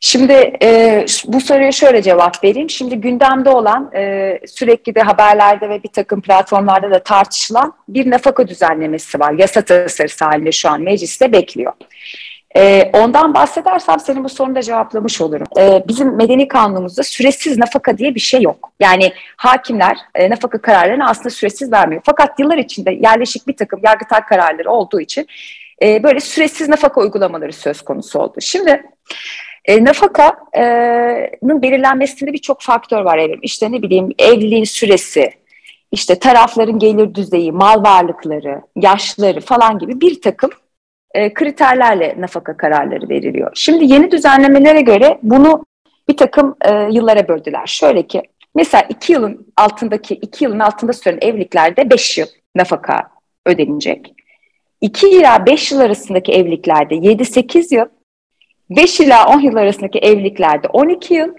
Şimdi 0.00 0.52
e, 0.62 1.04
bu 1.26 1.40
soruya 1.40 1.72
şöyle 1.72 2.02
cevap 2.02 2.44
vereyim. 2.44 2.70
Şimdi 2.70 2.96
gündemde 2.96 3.50
olan 3.50 3.90
e, 3.94 4.38
sürekli 4.46 4.94
de 4.94 5.00
haberlerde 5.00 5.68
ve 5.68 5.82
bir 5.82 5.88
takım 5.88 6.20
platformlarda 6.20 6.90
da 6.90 7.02
tartışılan 7.02 7.72
bir 7.88 8.10
nafaka 8.10 8.48
düzenlemesi 8.48 9.20
var. 9.20 9.32
Yasa 9.32 9.62
tasarısı 9.62 10.24
halinde 10.24 10.52
şu 10.52 10.70
an 10.70 10.80
mecliste 10.80 11.32
bekliyor. 11.32 11.72
E, 12.56 12.90
ondan 12.92 13.34
bahsedersem 13.34 14.00
senin 14.00 14.24
bu 14.24 14.28
sorunu 14.28 14.54
da 14.54 14.62
cevaplamış 14.62 15.20
olurum. 15.20 15.46
E, 15.58 15.84
bizim 15.88 16.16
medeni 16.16 16.48
kanunumuzda 16.48 17.02
süresiz 17.02 17.58
nafaka 17.58 17.98
diye 17.98 18.14
bir 18.14 18.20
şey 18.20 18.42
yok. 18.42 18.72
Yani 18.80 19.12
hakimler 19.36 19.96
e, 20.14 20.30
nafaka 20.30 20.62
kararlarını 20.62 21.08
aslında 21.08 21.30
süresiz 21.30 21.72
vermiyor. 21.72 22.02
Fakat 22.04 22.40
yıllar 22.40 22.58
içinde 22.58 22.90
yerleşik 22.90 23.48
bir 23.48 23.56
takım 23.56 23.80
yargıtay 23.84 24.20
kararları 24.20 24.70
olduğu 24.70 25.00
için 25.00 25.26
e, 25.82 26.02
böyle 26.02 26.20
süresiz 26.20 26.68
nafaka 26.68 27.00
uygulamaları 27.00 27.52
söz 27.52 27.82
konusu 27.82 28.18
oldu. 28.18 28.34
Şimdi 28.40 28.82
e, 29.70 29.84
nafakanın 29.84 31.62
belirlenmesinde 31.62 32.32
birçok 32.32 32.62
faktör 32.62 33.02
var 33.02 33.18
evrim. 33.18 33.40
İşte 33.42 33.72
ne 33.72 33.82
bileyim 33.82 34.08
evliliğin 34.18 34.64
süresi, 34.64 35.30
işte 35.92 36.18
tarafların 36.18 36.78
gelir 36.78 37.14
düzeyi, 37.14 37.52
mal 37.52 37.82
varlıkları, 37.82 38.62
yaşları 38.76 39.40
falan 39.40 39.78
gibi 39.78 40.00
bir 40.00 40.20
takım 40.20 40.50
e, 41.14 41.34
kriterlerle 41.34 42.14
nafaka 42.18 42.56
kararları 42.56 43.08
veriliyor. 43.08 43.50
Şimdi 43.54 43.92
yeni 43.92 44.10
düzenlemelere 44.10 44.80
göre 44.80 45.18
bunu 45.22 45.64
bir 46.08 46.16
takım 46.16 46.56
e, 46.60 46.72
yıllara 46.90 47.28
böldüler. 47.28 47.66
Şöyle 47.66 48.06
ki 48.06 48.22
mesela 48.54 48.86
iki 48.88 49.12
yılın 49.12 49.46
altındaki 49.56 50.14
iki 50.14 50.44
yılın 50.44 50.58
altında 50.58 50.92
süren 50.92 51.18
evliliklerde 51.22 51.90
beş 51.90 52.18
yıl 52.18 52.26
nafaka 52.56 53.10
ödenecek. 53.46 54.14
2 54.80 55.08
ila 55.08 55.46
5 55.46 55.72
yıl 55.72 55.80
arasındaki 55.80 56.32
evliliklerde 56.32 56.94
7-8 56.94 57.74
yıl, 57.74 57.86
5 58.70 59.00
ila 59.00 59.26
10 59.26 59.40
yıl 59.40 59.56
arasındaki 59.56 59.98
evliliklerde 59.98 60.68
12 60.68 61.14
yıl, 61.14 61.34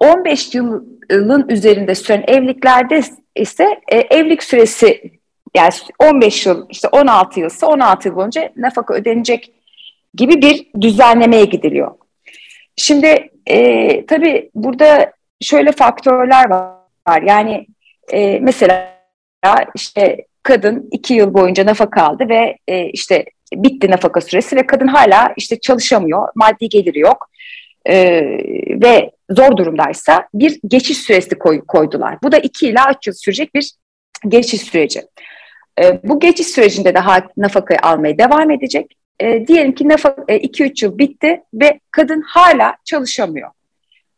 15 0.00 0.54
yılın 0.54 1.48
üzerinde 1.48 1.94
süren 1.94 2.24
evliliklerde 2.26 3.02
ise 3.36 3.80
e, 3.88 3.96
evlilik 3.96 4.42
süresi 4.42 5.10
yani 5.56 5.70
15 5.98 6.46
yıl 6.46 6.66
işte 6.70 6.88
16 6.88 7.40
yılsa 7.40 7.66
16 7.66 8.08
yıl 8.08 8.16
boyunca 8.16 8.52
nafaka 8.56 8.94
ödenecek 8.94 9.52
gibi 10.14 10.42
bir 10.42 10.66
düzenlemeye 10.80 11.44
gidiliyor. 11.44 11.94
Şimdi 12.76 13.30
e, 13.46 14.06
tabii 14.06 14.50
burada 14.54 15.12
şöyle 15.40 15.72
faktörler 15.72 16.50
var. 16.50 17.22
Yani 17.22 17.66
e, 18.12 18.40
mesela 18.40 18.96
işte 19.74 20.26
kadın 20.42 20.88
iki 20.92 21.14
yıl 21.14 21.34
boyunca 21.34 21.66
nafaka 21.66 22.02
aldı 22.02 22.28
ve 22.28 22.58
e, 22.68 22.84
işte 22.84 23.24
bitti 23.54 23.90
nafaka 23.90 24.20
süresi 24.20 24.56
ve 24.56 24.66
kadın 24.66 24.86
hala 24.86 25.32
işte 25.36 25.60
çalışamıyor, 25.60 26.28
maddi 26.34 26.68
geliri 26.68 26.98
yok 26.98 27.30
e, 27.88 28.22
ve 28.82 29.10
zor 29.30 29.56
durumdaysa 29.56 30.28
bir 30.34 30.60
geçiş 30.66 30.98
süresi 30.98 31.38
koy, 31.38 31.60
koydular. 31.66 32.18
Bu 32.22 32.32
da 32.32 32.38
iki 32.38 32.68
ila 32.68 32.90
üç 32.96 33.06
yıl 33.06 33.14
sürecek 33.14 33.54
bir 33.54 33.72
geçiş 34.28 34.60
süreci. 34.60 35.02
E, 35.82 36.00
bu 36.02 36.20
geçiş 36.20 36.46
sürecinde 36.46 36.94
de 36.94 37.00
nafakayı 37.36 37.80
almaya 37.82 38.18
devam 38.18 38.50
edecek. 38.50 38.96
E, 39.20 39.46
diyelim 39.46 39.74
ki 39.74 39.84
2-3 39.84 40.84
yıl 40.84 40.98
bitti 40.98 41.42
ve 41.54 41.80
kadın 41.90 42.20
hala 42.20 42.76
çalışamıyor. 42.84 43.50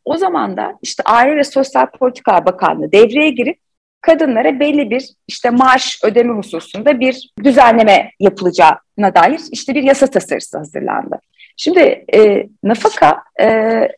O 0.05 0.17
zaman 0.17 0.57
da 0.57 0.79
işte 0.83 1.03
Aile 1.07 1.37
ve 1.37 1.45
Sosyal 1.45 1.87
Politikalar 1.87 2.47
Bakanlığı 2.47 2.93
devreye 2.93 3.31
girip 3.31 3.59
kadınlara 4.01 4.61
belli 4.61 4.91
bir 4.91 5.11
işte 5.29 5.51
maaş 5.51 6.01
ödeme 6.05 6.35
hususunda 6.35 7.01
bir 7.01 7.31
düzenleme 7.45 8.11
yapılacağına 8.21 9.15
dair 9.15 9.41
işte 9.53 9.75
bir 9.75 9.83
yasa 9.83 10.07
tasarısı 10.07 10.59
hazırlandı. 10.59 11.21
Şimdi 11.57 12.05
e, 12.15 12.47
nafaka 12.63 13.23
e, 13.41 13.49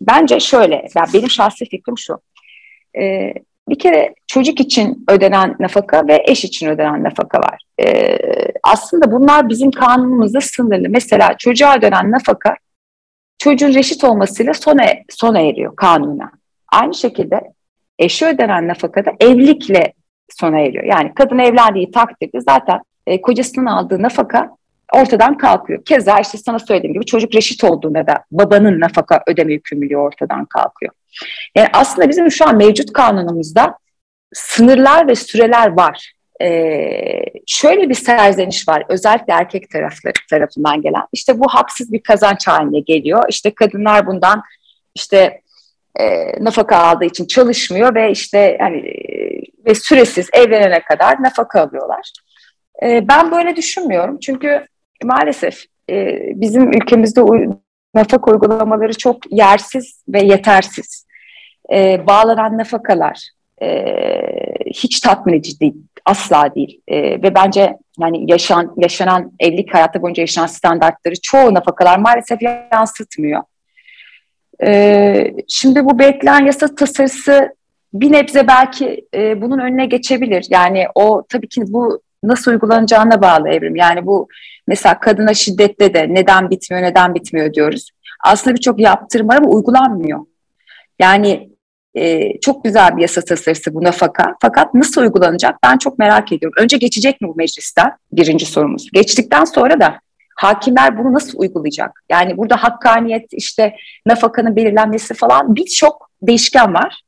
bence 0.00 0.40
şöyle, 0.40 0.75
yani 0.75 1.09
benim 1.14 1.30
şahsi 1.30 1.64
fikrim 1.64 1.99
şu. 1.99 2.21
E, 2.99 3.35
bir 3.69 3.78
kere 3.78 4.14
çocuk 4.26 4.61
için 4.61 5.04
ödenen 5.09 5.57
nafaka 5.61 6.09
ve 6.09 6.23
eş 6.26 6.45
için 6.45 6.69
ödenen 6.69 7.04
nafaka 7.04 7.38
var. 7.38 7.62
E, 7.83 8.19
aslında 8.62 9.12
bunlar 9.12 9.49
bizim 9.49 9.71
kanunumuzda 9.71 10.40
sınırlı. 10.40 10.88
Mesela 10.88 11.37
çocuğa 11.38 11.76
ödenen 11.76 12.11
nafaka 12.11 12.57
çocuğun 13.38 13.75
reşit 13.75 14.04
olmasıyla 14.04 14.54
sona, 14.54 14.85
sona 15.11 15.40
eriyor 15.40 15.76
kanuna. 15.76 16.33
Aynı 16.69 16.95
şekilde 16.95 17.40
eşi 18.00 18.26
ödenen 18.26 18.69
nafaka 18.69 19.04
da 19.04 19.11
evlilikle 19.21 19.92
sona 20.28 20.61
eriyor. 20.61 20.85
Yani 20.85 21.12
kadın 21.14 21.38
evlendiği 21.38 21.90
takdirde 21.90 22.40
zaten 22.40 22.80
e, 23.07 23.21
kocasının 23.21 23.66
aldığı 23.66 24.02
nafaka 24.02 24.50
ortadan 24.95 25.38
kalkıyor. 25.38 25.85
Keza 25.85 26.19
işte 26.19 26.38
sana 26.38 26.59
söylediğim 26.59 26.95
gibi 26.95 27.07
çocuk 27.07 27.35
reşit 27.35 27.64
olduğunda 27.64 28.07
da 28.07 28.25
babanın 28.30 28.80
nafaka 28.80 29.23
ödeme 29.26 29.52
yükümlülüğü 29.52 29.97
ortadan 29.97 30.45
kalkıyor. 30.45 30.92
Yani 31.57 31.69
aslında 31.73 32.09
bizim 32.09 32.30
şu 32.30 32.49
an 32.49 32.57
mevcut 32.57 32.92
kanunumuzda 32.92 33.78
sınırlar 34.33 35.09
ve 35.09 35.14
süreler 35.14 35.69
var. 35.69 36.12
Ee, 36.42 37.23
şöyle 37.47 37.88
bir 37.88 37.95
serzeniş 37.95 38.69
var 38.69 38.85
özellikle 38.88 39.33
erkek 39.33 39.71
tarafları 39.71 40.12
tarafından 40.30 40.83
gelen. 40.83 41.02
İşte 41.12 41.38
bu 41.38 41.49
haksız 41.49 41.92
bir 41.92 42.02
kazanç 42.02 42.47
haline 42.47 42.80
geliyor. 42.80 43.25
İşte 43.28 43.54
kadınlar 43.54 44.07
bundan 44.07 44.42
işte 44.95 45.40
e, 46.00 46.32
nafaka 46.44 46.76
aldığı 46.76 47.04
için 47.04 47.26
çalışmıyor 47.26 47.94
ve 47.94 48.11
işte 48.11 48.56
yani 48.61 48.82
ve 49.66 49.75
süresiz 49.75 50.28
evlenene 50.32 50.82
kadar 50.82 51.23
nafaka 51.23 51.61
alıyorlar. 51.62 52.12
E, 52.82 53.09
ben 53.09 53.30
böyle 53.30 53.56
düşünmüyorum 53.56 54.18
çünkü 54.18 54.66
maalesef 55.04 55.64
e, 55.90 56.18
bizim 56.35 56.73
ülkemizde 56.73 57.20
nafaka 57.94 58.30
uygulamaları 58.30 58.92
çok 58.99 59.32
yersiz 59.32 60.04
ve 60.09 60.20
yetersiz. 60.23 61.06
E, 61.73 62.06
bağlanan 62.06 62.59
nafakalar 62.59 63.30
e, 63.62 63.92
hiç 64.66 65.00
tatmin 65.00 65.35
edici 65.35 65.61
değil, 65.61 65.75
asla 66.04 66.54
değil. 66.54 66.80
E, 66.88 67.02
ve 67.02 67.35
bence 67.35 67.76
yani 68.00 68.30
yaşan, 68.30 68.75
yaşanan 68.76 69.32
evlilik 69.40 69.75
hayatı 69.75 70.02
boyunca 70.02 70.23
yaşanan 70.23 70.47
standartları 70.47 71.14
çoğu 71.23 71.54
nafakalar 71.54 71.99
maalesef 71.99 72.38
yansıtmıyor. 72.73 73.42
E, 74.62 75.35
şimdi 75.49 75.85
bu 75.85 75.99
beklenen 75.99 76.47
yasa 76.47 76.75
tasarısı 76.75 77.55
bir 77.95 78.12
nebze 78.12 78.49
belki 78.49 79.07
e, 79.14 79.43
bunun 79.43 79.59
önüne 79.59 79.87
geçebilir. 79.87 80.47
Yani 80.50 80.87
o 80.95 81.23
tabii 81.29 81.49
ki 81.49 81.62
bu 81.67 82.00
nasıl 82.23 82.50
uygulanacağına 82.50 83.23
bağlı 83.23 83.49
evrim. 83.49 83.76
Yani 83.76 84.07
bu 84.07 84.29
mesela 84.67 85.00
kadına 85.00 85.35
şiddette 85.35 85.95
de 85.95 86.07
neden 86.14 86.50
bitmiyor, 86.50 86.83
neden 86.83 87.14
bitmiyor 87.14 87.55
diyoruz. 87.55 87.90
Aslında 88.25 88.57
birçok 88.57 88.81
yaptırım 88.81 89.29
var 89.29 89.37
ama 89.37 89.49
uygulanmıyor. 89.49 90.21
Yani 90.99 91.50
e, 91.95 92.38
çok 92.40 92.64
güzel 92.64 92.97
bir 92.97 93.02
yasa 93.02 93.21
tasarısı 93.21 93.75
bu 93.75 93.85
nafaka. 93.85 94.35
Fakat 94.43 94.75
nasıl 94.75 95.02
uygulanacak 95.02 95.57
ben 95.62 95.79
çok 95.79 95.99
merak 95.99 96.33
ediyorum. 96.33 96.62
Önce 96.62 96.76
geçecek 96.76 97.21
mi 97.21 97.29
bu 97.29 97.35
meclisten? 97.37 97.93
Birinci 98.12 98.47
sorumuz. 98.47 98.90
Geçtikten 98.93 99.45
sonra 99.45 99.81
da 99.81 99.99
hakimler 100.40 100.99
bunu 100.99 101.12
nasıl 101.12 101.38
uygulayacak? 101.38 102.02
Yani 102.11 102.37
burada 102.37 102.56
hakkaniyet, 102.56 103.32
işte 103.32 103.75
nafakanın 104.06 104.56
belirlenmesi 104.56 105.14
falan 105.14 105.56
birçok 105.56 106.11
değişken 106.23 106.75
var. 106.75 107.02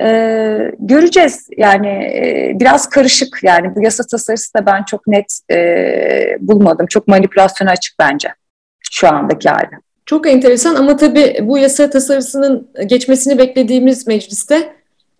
Ee, 0.00 0.72
göreceğiz 0.78 1.48
yani 1.56 1.88
e, 1.88 2.52
biraz 2.60 2.88
karışık 2.88 3.38
yani 3.42 3.74
bu 3.76 3.82
yasa 3.82 4.04
tasarısı 4.06 4.54
da 4.54 4.66
ben 4.66 4.82
çok 4.82 5.06
net 5.06 5.40
e, 5.50 5.56
bulmadım. 6.40 6.86
Çok 6.86 7.08
manipülasyona 7.08 7.70
açık 7.70 7.94
bence 7.98 8.28
şu 8.92 9.08
andaki 9.08 9.48
hali. 9.48 9.70
Çok 10.06 10.26
enteresan 10.28 10.74
ama 10.74 10.96
tabii 10.96 11.38
bu 11.42 11.58
yasa 11.58 11.90
tasarısının 11.90 12.68
geçmesini 12.86 13.38
beklediğimiz 13.38 14.06
mecliste 14.06 14.72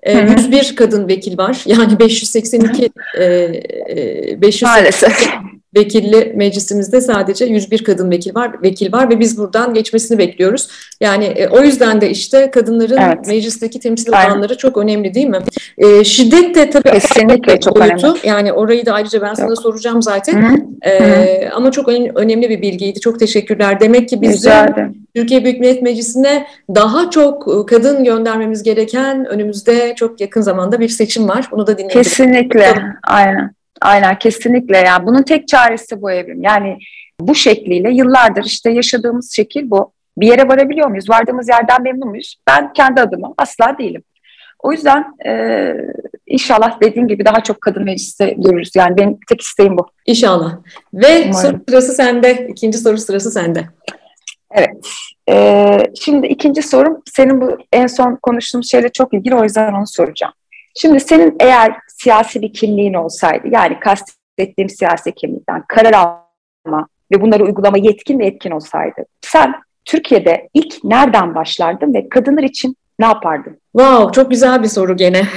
101 0.07 0.71
e, 0.73 0.75
kadın 0.75 1.09
vekil 1.09 1.39
var. 1.39 1.63
Yani 1.67 1.99
582 1.99 2.91
e, 3.19 4.41
500 4.43 4.63
e, 4.63 4.67
Maalesef 4.67 5.29
vekilli 5.77 6.33
meclisimizde 6.37 7.01
sadece 7.01 7.45
101 7.45 7.85
kadın 7.85 8.11
vekil 8.11 8.35
var 8.35 8.63
vekil 8.63 8.93
var 8.93 9.11
ve 9.11 9.21
biz 9.21 9.39
buradan 9.39 9.75
geçmesini 9.75 10.19
bekliyoruz. 10.19 10.69
Yani 11.01 11.25
e, 11.25 11.49
o 11.49 11.63
yüzden 11.63 12.01
de 12.01 12.11
işte 12.11 12.51
kadınların 12.51 12.97
evet. 12.97 13.27
meclisteki 13.27 13.81
temsil 13.81 14.13
oranları 14.13 14.57
çok 14.57 14.77
önemli 14.77 15.15
değil 15.15 15.27
mi? 15.27 15.39
E, 15.79 16.05
şiddet 16.05 16.55
de 16.55 16.71
tabii 16.71 16.91
kesinlikle 16.91 17.61
çok 17.61 17.77
boyutu. 17.81 18.07
önemli. 18.07 18.19
Yani 18.25 18.53
orayı 18.53 18.87
da 18.87 18.93
ayrıca 18.93 19.23
ben 19.23 19.35
sana 19.35 19.57
soracağım 19.57 20.03
zaten. 20.03 20.43
Hı 20.43 20.55
-hı. 20.55 20.91
E, 20.91 21.51
ama 21.55 21.71
çok 21.71 21.89
önemli 22.15 22.51
bir 22.51 22.63
bilgiydi. 22.63 23.01
Çok 23.01 23.19
teşekkürler. 23.19 23.81
Demek 23.81 24.09
ki 24.09 24.23
biz 24.23 24.49
Türkiye 25.15 25.45
Büyük 25.45 25.61
Millet 25.61 25.83
Meclisi'ne 25.83 26.47
daha 26.75 27.11
çok 27.11 27.49
e, 27.49 27.67
kadın 27.67 28.05
göndermemiz 28.05 28.63
gereken 28.63 29.27
önümüzde 29.27 29.95
çok 29.97 30.21
yakın 30.21 30.41
zamanda 30.41 30.81
bir 30.81 30.89
seçim 30.89 31.29
var. 31.29 31.49
Bunu 31.53 31.67
da 31.67 31.79
dinleyelim. 31.79 32.03
Kesinlikle. 32.03 32.75
Aynen. 33.03 33.55
Aynen 33.83 34.19
kesinlikle 34.19 34.79
yani 34.79 35.07
bunun 35.07 35.23
tek 35.23 35.49
çaresi 35.49 36.03
bu 36.03 36.11
evrim. 36.11 36.43
Yani 36.43 36.79
bu 37.21 37.35
şekliyle 37.35 37.91
yıllardır 37.91 38.45
işte 38.45 38.71
yaşadığımız 38.71 39.33
şekil 39.33 39.71
bu. 39.71 39.93
Bir 40.19 40.27
yere 40.27 40.49
varabiliyor 40.49 40.89
muyuz? 40.89 41.11
Vardığımız 41.11 41.49
yerden 41.49 41.83
memnun 41.83 42.09
muyuz? 42.09 42.37
Ben 42.47 42.73
kendi 42.73 43.01
adıma 43.01 43.35
asla 43.39 43.79
değilim. 43.79 44.03
O 44.59 44.73
yüzden 44.73 45.05
e, 45.27 45.73
inşallah 46.27 46.81
dediğim 46.81 47.09
gibi 47.09 47.25
daha 47.25 47.41
çok 47.43 47.61
kadın 47.61 47.85
mecliste 47.85 48.35
görürüz. 48.39 48.71
Yani 48.77 48.97
benim 48.97 49.19
tek 49.29 49.41
isteğim 49.41 49.79
bu. 49.79 49.87
İnşallah. 50.07 50.59
Ve 50.95 51.23
Umarım. 51.25 51.33
soru 51.33 51.61
sırası 51.69 51.93
sende. 51.93 52.47
İkinci 52.51 52.79
soru 52.79 52.99
sırası 52.99 53.31
sende. 53.31 53.65
Evet. 54.51 54.89
Ee, 55.29 55.79
şimdi 56.01 56.27
ikinci 56.27 56.63
sorum 56.63 57.03
senin 57.15 57.41
bu 57.41 57.59
en 57.73 57.87
son 57.87 58.19
konuştuğumuz 58.23 58.71
şeyle 58.71 58.89
çok 58.89 59.15
ilgili 59.15 59.35
o 59.35 59.43
yüzden 59.45 59.73
onu 59.73 59.87
soracağım. 59.87 60.33
Şimdi 60.77 61.01
senin 61.01 61.37
eğer 61.41 61.77
siyasi 61.89 62.43
bir 62.43 62.53
kimliğin 62.53 62.95
olsaydı, 62.95 63.49
yani 63.51 63.81
kastettiğim 63.81 64.69
siyasi 64.69 65.13
kimlikten 65.15 65.65
karar 65.69 65.93
alma 65.93 66.89
ve 67.13 67.21
bunları 67.21 67.45
uygulama 67.45 67.79
yetkin 67.79 68.19
ve 68.19 68.27
etkin 68.27 68.51
olsaydı, 68.51 69.05
sen 69.21 69.55
Türkiye'de 69.85 70.49
ilk 70.55 70.85
nereden 70.85 71.35
başlardın 71.35 71.95
ve 71.95 72.09
kadınlar 72.09 72.43
için 72.43 72.77
ne 72.99 73.07
yapardın? 73.07 73.61
Wow, 73.77 74.13
çok 74.13 74.31
güzel 74.31 74.63
bir 74.63 74.69
soru 74.69 74.97
gene. 74.97 75.19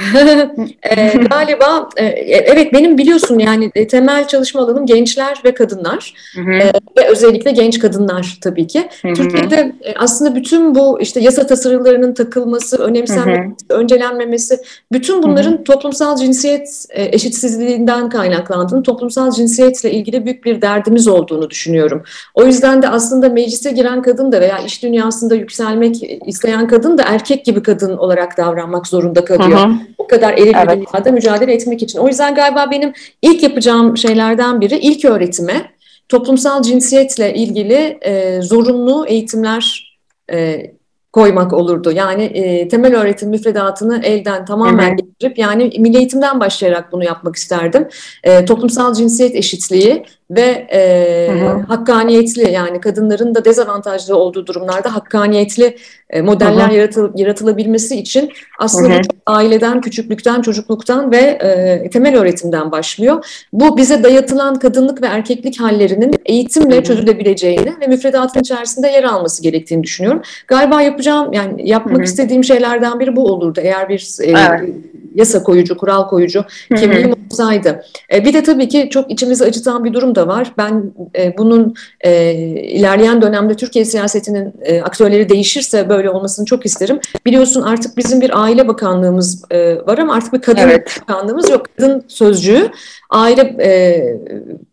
e, 0.82 1.12
galiba 1.30 1.88
e, 1.96 2.04
evet 2.04 2.72
benim 2.72 2.98
biliyorsun 2.98 3.38
yani 3.38 3.70
e, 3.74 3.86
temel 3.86 4.28
çalışma 4.28 4.60
alanım 4.60 4.86
gençler 4.86 5.42
ve 5.44 5.54
kadınlar 5.54 6.14
e, 6.36 6.72
ve 6.98 7.08
özellikle 7.08 7.50
genç 7.50 7.78
kadınlar 7.78 8.38
tabii 8.42 8.66
ki. 8.66 8.88
Türkiye'de 9.02 9.72
e, 9.84 9.94
aslında 9.94 10.34
bütün 10.34 10.74
bu 10.74 11.00
işte 11.00 11.20
yasa 11.20 11.46
tasarılarının 11.46 12.14
takılması, 12.14 12.76
önemsenmesi, 12.76 13.54
öncelenmemesi, 13.68 14.58
bütün 14.92 15.22
bunların 15.22 15.64
toplumsal 15.64 16.16
cinsiyet 16.16 16.86
e, 16.90 17.04
eşitsizliğinden 17.04 18.08
kaynaklandığını, 18.08 18.82
toplumsal 18.82 19.30
cinsiyetle 19.30 19.90
ilgili 19.90 20.24
büyük 20.24 20.44
bir 20.44 20.62
derdimiz 20.62 21.08
olduğunu 21.08 21.50
düşünüyorum. 21.50 22.02
O 22.34 22.44
yüzden 22.44 22.82
de 22.82 22.88
aslında 22.88 23.28
meclise 23.28 23.70
giren 23.70 24.02
kadın 24.02 24.32
da 24.32 24.40
veya 24.40 24.58
iş 24.58 24.82
dünyasında 24.82 25.34
yükselmek 25.34 25.96
isteyen 26.26 26.68
kadın 26.68 26.98
da 26.98 27.02
erkek 27.06 27.44
gibi 27.44 27.62
kadın 27.62 27.96
olarak 27.96 28.27
olarak 28.28 28.36
davranmak 28.36 28.86
zorunda 28.86 29.24
kalıyor. 29.24 29.58
Hı 29.58 29.64
hı. 29.64 29.74
O 29.98 30.06
kadar 30.06 30.32
eril 30.32 30.54
evet. 30.56 30.80
bir 30.80 30.86
dünyada 30.86 31.12
mücadele 31.12 31.52
etmek 31.52 31.82
için. 31.82 31.98
O 31.98 32.08
yüzden 32.08 32.34
galiba 32.34 32.70
benim 32.70 32.92
ilk 33.22 33.42
yapacağım 33.42 33.96
şeylerden 33.96 34.60
biri 34.60 34.78
ilk 34.78 35.04
öğretime 35.04 35.70
toplumsal 36.08 36.62
cinsiyetle 36.62 37.34
ilgili 37.34 37.98
e, 38.02 38.42
zorunlu 38.42 39.06
eğitimler 39.06 39.96
e, 40.32 40.70
koymak 41.12 41.52
olurdu. 41.52 41.92
Yani 41.92 42.24
e, 42.24 42.68
temel 42.68 42.96
öğretim 42.96 43.30
müfredatını 43.30 44.00
elden 44.04 44.44
tamamen 44.44 44.96
getirip 44.96 45.38
yani 45.38 45.72
milli 45.78 45.96
eğitimden 45.96 46.40
başlayarak 46.40 46.92
bunu 46.92 47.04
yapmak 47.04 47.36
isterdim. 47.36 47.88
E, 48.24 48.44
toplumsal 48.44 48.94
cinsiyet 48.94 49.34
eşitliği 49.34 50.04
ve 50.30 50.66
e, 50.72 51.28
hı 51.32 51.46
hı. 51.46 51.60
hakkaniyetli 51.60 52.50
yani 52.50 52.80
kadınların 52.80 53.34
da 53.34 53.44
dezavantajlı 53.44 54.16
olduğu 54.16 54.46
durumlarda 54.46 54.94
hakkaniyetli 54.94 55.76
e, 56.10 56.20
modeller 56.20 56.70
Yaratıl, 56.70 57.12
yaratılabilmesi 57.14 57.96
için 57.96 58.30
aslında 58.58 58.94
hı 58.94 58.98
hı. 58.98 59.02
aileden, 59.26 59.80
küçüklükten, 59.80 60.42
çocukluktan 60.42 61.12
ve 61.12 61.16
e, 61.16 61.90
temel 61.90 62.18
öğretimden 62.18 62.72
başlıyor. 62.72 63.44
Bu 63.52 63.76
bize 63.76 64.02
dayatılan 64.02 64.58
kadınlık 64.58 65.02
ve 65.02 65.06
erkeklik 65.06 65.60
hallerinin 65.60 66.14
eğitimle 66.26 66.74
hı 66.74 66.78
hı. 66.78 66.84
çözülebileceğini 66.84 67.72
ve 67.80 67.86
müfredatın 67.86 68.40
içerisinde 68.40 68.88
yer 68.88 69.04
alması 69.04 69.42
gerektiğini 69.42 69.82
düşünüyorum. 69.82 70.22
Galiba 70.48 70.82
yapacağım 70.82 71.32
yani 71.32 71.68
yapmak 71.68 71.96
hı 71.96 72.00
hı. 72.00 72.04
istediğim 72.04 72.44
şeylerden 72.44 73.00
biri 73.00 73.16
bu 73.16 73.24
olurdu. 73.24 73.60
Eğer 73.62 73.88
bir 73.88 74.16
e, 74.22 74.30
evet. 74.30 74.70
yasa 75.14 75.42
koyucu, 75.42 75.76
kural 75.76 76.08
koyucu 76.08 76.44
kimliğim 76.76 77.14
olsaydı. 77.30 77.84
E, 78.12 78.24
bir 78.24 78.32
de 78.32 78.42
tabii 78.42 78.68
ki 78.68 78.88
çok 78.90 79.10
içimizi 79.10 79.44
acıtan 79.44 79.84
bir 79.84 79.92
durum 79.92 80.14
da 80.18 80.28
var. 80.28 80.52
Ben 80.58 80.92
e, 81.18 81.38
bunun 81.38 81.74
e, 82.00 82.32
ilerleyen 82.60 83.22
dönemde 83.22 83.54
Türkiye 83.54 83.84
siyasetinin 83.84 84.54
e, 84.62 84.82
aktörleri 84.82 85.28
değişirse 85.28 85.88
böyle 85.88 86.10
olmasını 86.10 86.46
çok 86.46 86.66
isterim. 86.66 87.00
Biliyorsun 87.26 87.62
artık 87.62 87.96
bizim 87.96 88.20
bir 88.20 88.42
aile 88.42 88.68
bakanlığımız 88.68 89.44
e, 89.50 89.76
var 89.86 89.98
ama 89.98 90.14
artık 90.14 90.32
bir 90.32 90.40
kadın 90.40 90.60
evet. 90.60 91.00
bakanlığımız 91.00 91.50
yok. 91.50 91.66
Kadın 91.76 92.04
sözcüğü 92.08 92.70
aile 93.10 93.56
e, 93.60 94.02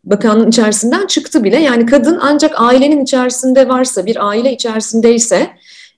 bakanlığının 0.03 0.47
içerisinden 0.47 1.08
çıktı 1.08 1.43
bile. 1.43 1.62
Yani 1.62 1.86
kadın 1.86 2.19
ancak 2.21 2.62
ailenin 2.62 3.03
içerisinde 3.03 3.67
varsa, 3.67 4.05
bir 4.05 4.27
aile 4.29 4.51
içerisindeyse 4.51 5.47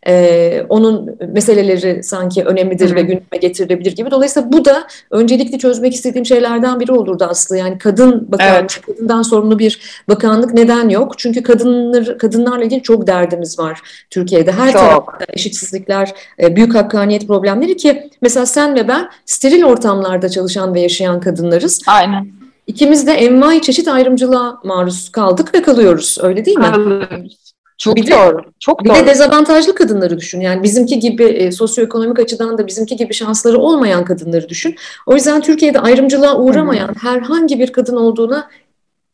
e, 0.07 0.65
onun 0.69 1.17
meseleleri 1.33 2.03
sanki 2.03 2.43
önemlidir 2.43 2.91
Hı. 2.91 2.95
ve 2.95 3.01
gündeme 3.01 3.37
getirilebilir 3.41 3.95
gibi. 3.95 4.11
Dolayısıyla 4.11 4.51
bu 4.51 4.65
da 4.65 4.87
öncelikli 5.11 5.59
çözmek 5.59 5.93
istediğim 5.93 6.25
şeylerden 6.25 6.79
biri 6.79 6.91
olurdu 6.91 7.27
aslında. 7.29 7.59
Yani 7.59 7.77
kadın 7.77 8.31
bakanlık, 8.31 8.55
evet. 8.55 8.81
kadından 8.85 9.21
sorumlu 9.21 9.59
bir 9.59 10.03
bakanlık 10.09 10.53
neden 10.53 10.89
yok? 10.89 11.19
Çünkü 11.19 11.43
kadınlar 11.43 12.17
kadınlarla 12.17 12.63
ilgili 12.63 12.81
çok 12.81 13.07
derdimiz 13.07 13.59
var 13.59 13.81
Türkiye'de. 14.09 14.51
Her 14.51 14.71
çok. 14.71 14.81
tarafta 14.81 15.25
eşitsizlikler, 15.29 16.13
e, 16.41 16.55
büyük 16.55 16.75
hakkaniyet 16.75 17.27
problemleri 17.27 17.77
ki 17.77 18.09
mesela 18.21 18.45
sen 18.45 18.75
ve 18.75 18.87
ben 18.87 19.09
steril 19.25 19.63
ortamlarda 19.63 20.29
çalışan 20.29 20.73
ve 20.73 20.81
yaşayan 20.81 21.19
kadınlarız. 21.19 21.81
Aynen. 21.87 22.27
İkimiz 22.67 23.07
de 23.07 23.11
envai 23.11 23.61
çeşit 23.61 23.87
ayrımcılığa 23.87 24.59
maruz 24.63 25.09
kaldık 25.09 25.55
ve 25.55 25.61
kalıyoruz. 25.61 26.17
Öyle 26.21 26.45
değil 26.45 26.57
mi? 26.57 26.65
Kalıyoruz. 26.65 27.46
Çok 27.77 27.95
bir 27.95 28.11
doğru. 28.11 28.37
De, 28.37 28.47
çok 28.59 28.83
bir 28.83 28.89
doğru. 28.89 28.97
de 28.97 29.05
dezavantajlı 29.05 29.75
kadınları 29.75 30.17
düşün. 30.17 30.41
Yani 30.41 30.63
bizimki 30.63 30.99
gibi 30.99 31.23
e, 31.23 31.51
sosyoekonomik 31.51 32.19
açıdan 32.19 32.57
da 32.57 32.67
bizimki 32.67 32.95
gibi 32.95 33.13
şansları 33.13 33.57
olmayan 33.57 34.05
kadınları 34.05 34.49
düşün. 34.49 34.75
O 35.05 35.15
yüzden 35.15 35.41
Türkiye'de 35.41 35.79
ayrımcılığa 35.79 36.37
uğramayan 36.37 36.87
hmm. 36.87 36.95
herhangi 36.95 37.59
bir 37.59 37.71
kadın 37.71 37.95
olduğuna 37.95 38.49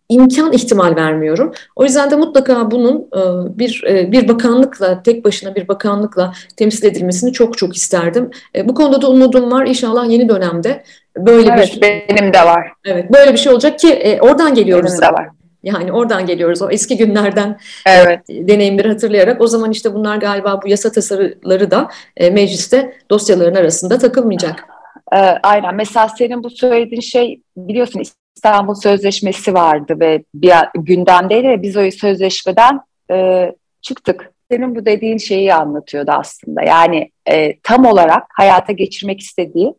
imkan 0.09 0.53
ihtimal 0.53 0.95
vermiyorum. 0.95 1.53
O 1.75 1.83
yüzden 1.83 2.11
de 2.11 2.15
mutlaka 2.15 2.71
bunun 2.71 2.95
e, 2.95 3.21
bir 3.59 3.83
e, 3.87 4.11
bir 4.11 4.27
bakanlıkla 4.27 5.03
tek 5.03 5.25
başına 5.25 5.55
bir 5.55 5.67
bakanlıkla 5.67 6.33
temsil 6.57 6.85
edilmesini 6.85 7.33
çok 7.33 7.57
çok 7.57 7.75
isterdim. 7.75 8.31
E, 8.55 8.69
bu 8.69 8.73
konuda 8.73 9.01
da 9.01 9.09
umudum 9.09 9.51
var. 9.51 9.65
İnşallah 9.65 10.09
yeni 10.09 10.29
dönemde 10.29 10.83
böyle 11.17 11.49
evet, 11.53 11.75
bir 11.75 11.81
benim 11.81 12.33
de 12.33 12.39
var. 12.39 12.71
Evet, 12.85 13.13
böyle 13.13 13.33
bir 13.33 13.37
şey 13.37 13.51
olacak 13.51 13.79
ki 13.79 14.19
oradan 14.21 14.53
geliyoruz. 14.53 14.91
Benim 14.91 15.01
de 15.01 15.13
var. 15.13 15.42
Yani 15.63 15.91
oradan 15.91 16.25
geliyoruz 16.25 16.61
o 16.61 16.69
eski 16.69 16.97
günlerden 16.97 17.59
evet. 17.85 18.29
e, 18.29 18.47
deneyimleri 18.47 18.87
hatırlayarak. 18.87 19.41
O 19.41 19.47
zaman 19.47 19.71
işte 19.71 19.93
bunlar 19.93 20.17
galiba 20.17 20.61
bu 20.63 20.67
yasa 20.67 20.91
tasarıları 20.91 21.71
da 21.71 21.89
e, 22.17 22.29
mecliste 22.29 22.97
dosyaların 23.09 23.55
arasında 23.55 23.97
takılmayacak. 23.97 24.65
E, 25.13 25.17
aynen. 25.43 25.75
Mesela 25.75 26.09
senin 26.09 26.43
bu 26.43 26.49
söylediğin 26.49 27.01
şey 27.01 27.41
biliyorsun 27.57 28.03
İstanbul 28.35 28.75
Sözleşmesi 28.75 29.53
vardı 29.53 29.95
ve 29.99 30.23
bir 30.35 30.53
gündemdeydi 30.75 31.47
ve 31.47 31.61
biz 31.61 31.77
o 31.77 31.91
sözleşmeden 31.91 32.79
e, 33.11 33.51
çıktık. 33.81 34.31
Senin 34.51 34.75
bu 34.75 34.85
dediğin 34.85 35.17
şeyi 35.17 35.53
anlatıyordu 35.53 36.11
aslında. 36.11 36.61
Yani 36.61 37.11
e, 37.29 37.59
tam 37.59 37.85
olarak 37.85 38.23
hayata 38.29 38.73
geçirmek 38.73 39.19
istediği 39.19 39.73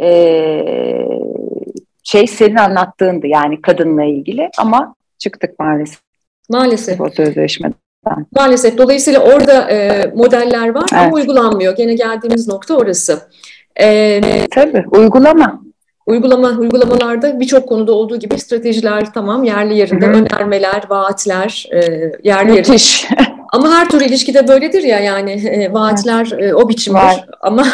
e, 0.00 0.10
şey 2.04 2.26
senin 2.26 2.56
anlattığındı 2.56 3.26
yani 3.26 3.62
kadınla 3.62 4.04
ilgili 4.04 4.50
ama 4.58 4.94
çıktık 5.20 5.58
maalesef. 5.58 5.98
Maalesef. 6.48 7.00
O 7.00 7.10
sözleşmeden. 7.10 7.74
Maalesef. 8.36 8.78
Dolayısıyla 8.78 9.20
orada 9.20 9.70
e, 9.70 10.06
modeller 10.14 10.68
var 10.68 10.86
evet. 10.92 11.02
ama 11.02 11.12
uygulanmıyor. 11.12 11.76
Gene 11.76 11.94
geldiğimiz 11.94 12.48
nokta 12.48 12.74
orası. 12.74 13.20
E, 13.80 14.20
Tabii. 14.50 14.84
Uygulama. 14.90 15.62
Uygulama, 16.06 16.48
uygulamalarda 16.48 17.40
birçok 17.40 17.68
konuda 17.68 17.92
olduğu 17.92 18.16
gibi 18.16 18.38
stratejiler 18.38 19.12
tamam 19.12 19.44
yerli 19.44 19.74
yerinde, 19.74 20.06
Hı-hı. 20.06 20.14
önermeler, 20.14 20.82
vaatler 20.88 21.68
e, 21.72 22.12
yerli 22.22 22.52
Müthiş. 22.52 23.04
yerinde. 23.04 23.30
Ama 23.52 23.70
her 23.70 23.88
tür 23.88 24.00
ilişkide 24.00 24.48
böyledir 24.48 24.82
ya 24.82 24.98
yani 24.98 25.30
e, 25.32 25.72
vaatler 25.72 26.32
e, 26.38 26.54
o 26.54 26.68
biçimdir. 26.68 27.00
Var. 27.00 27.26
Ama 27.40 27.66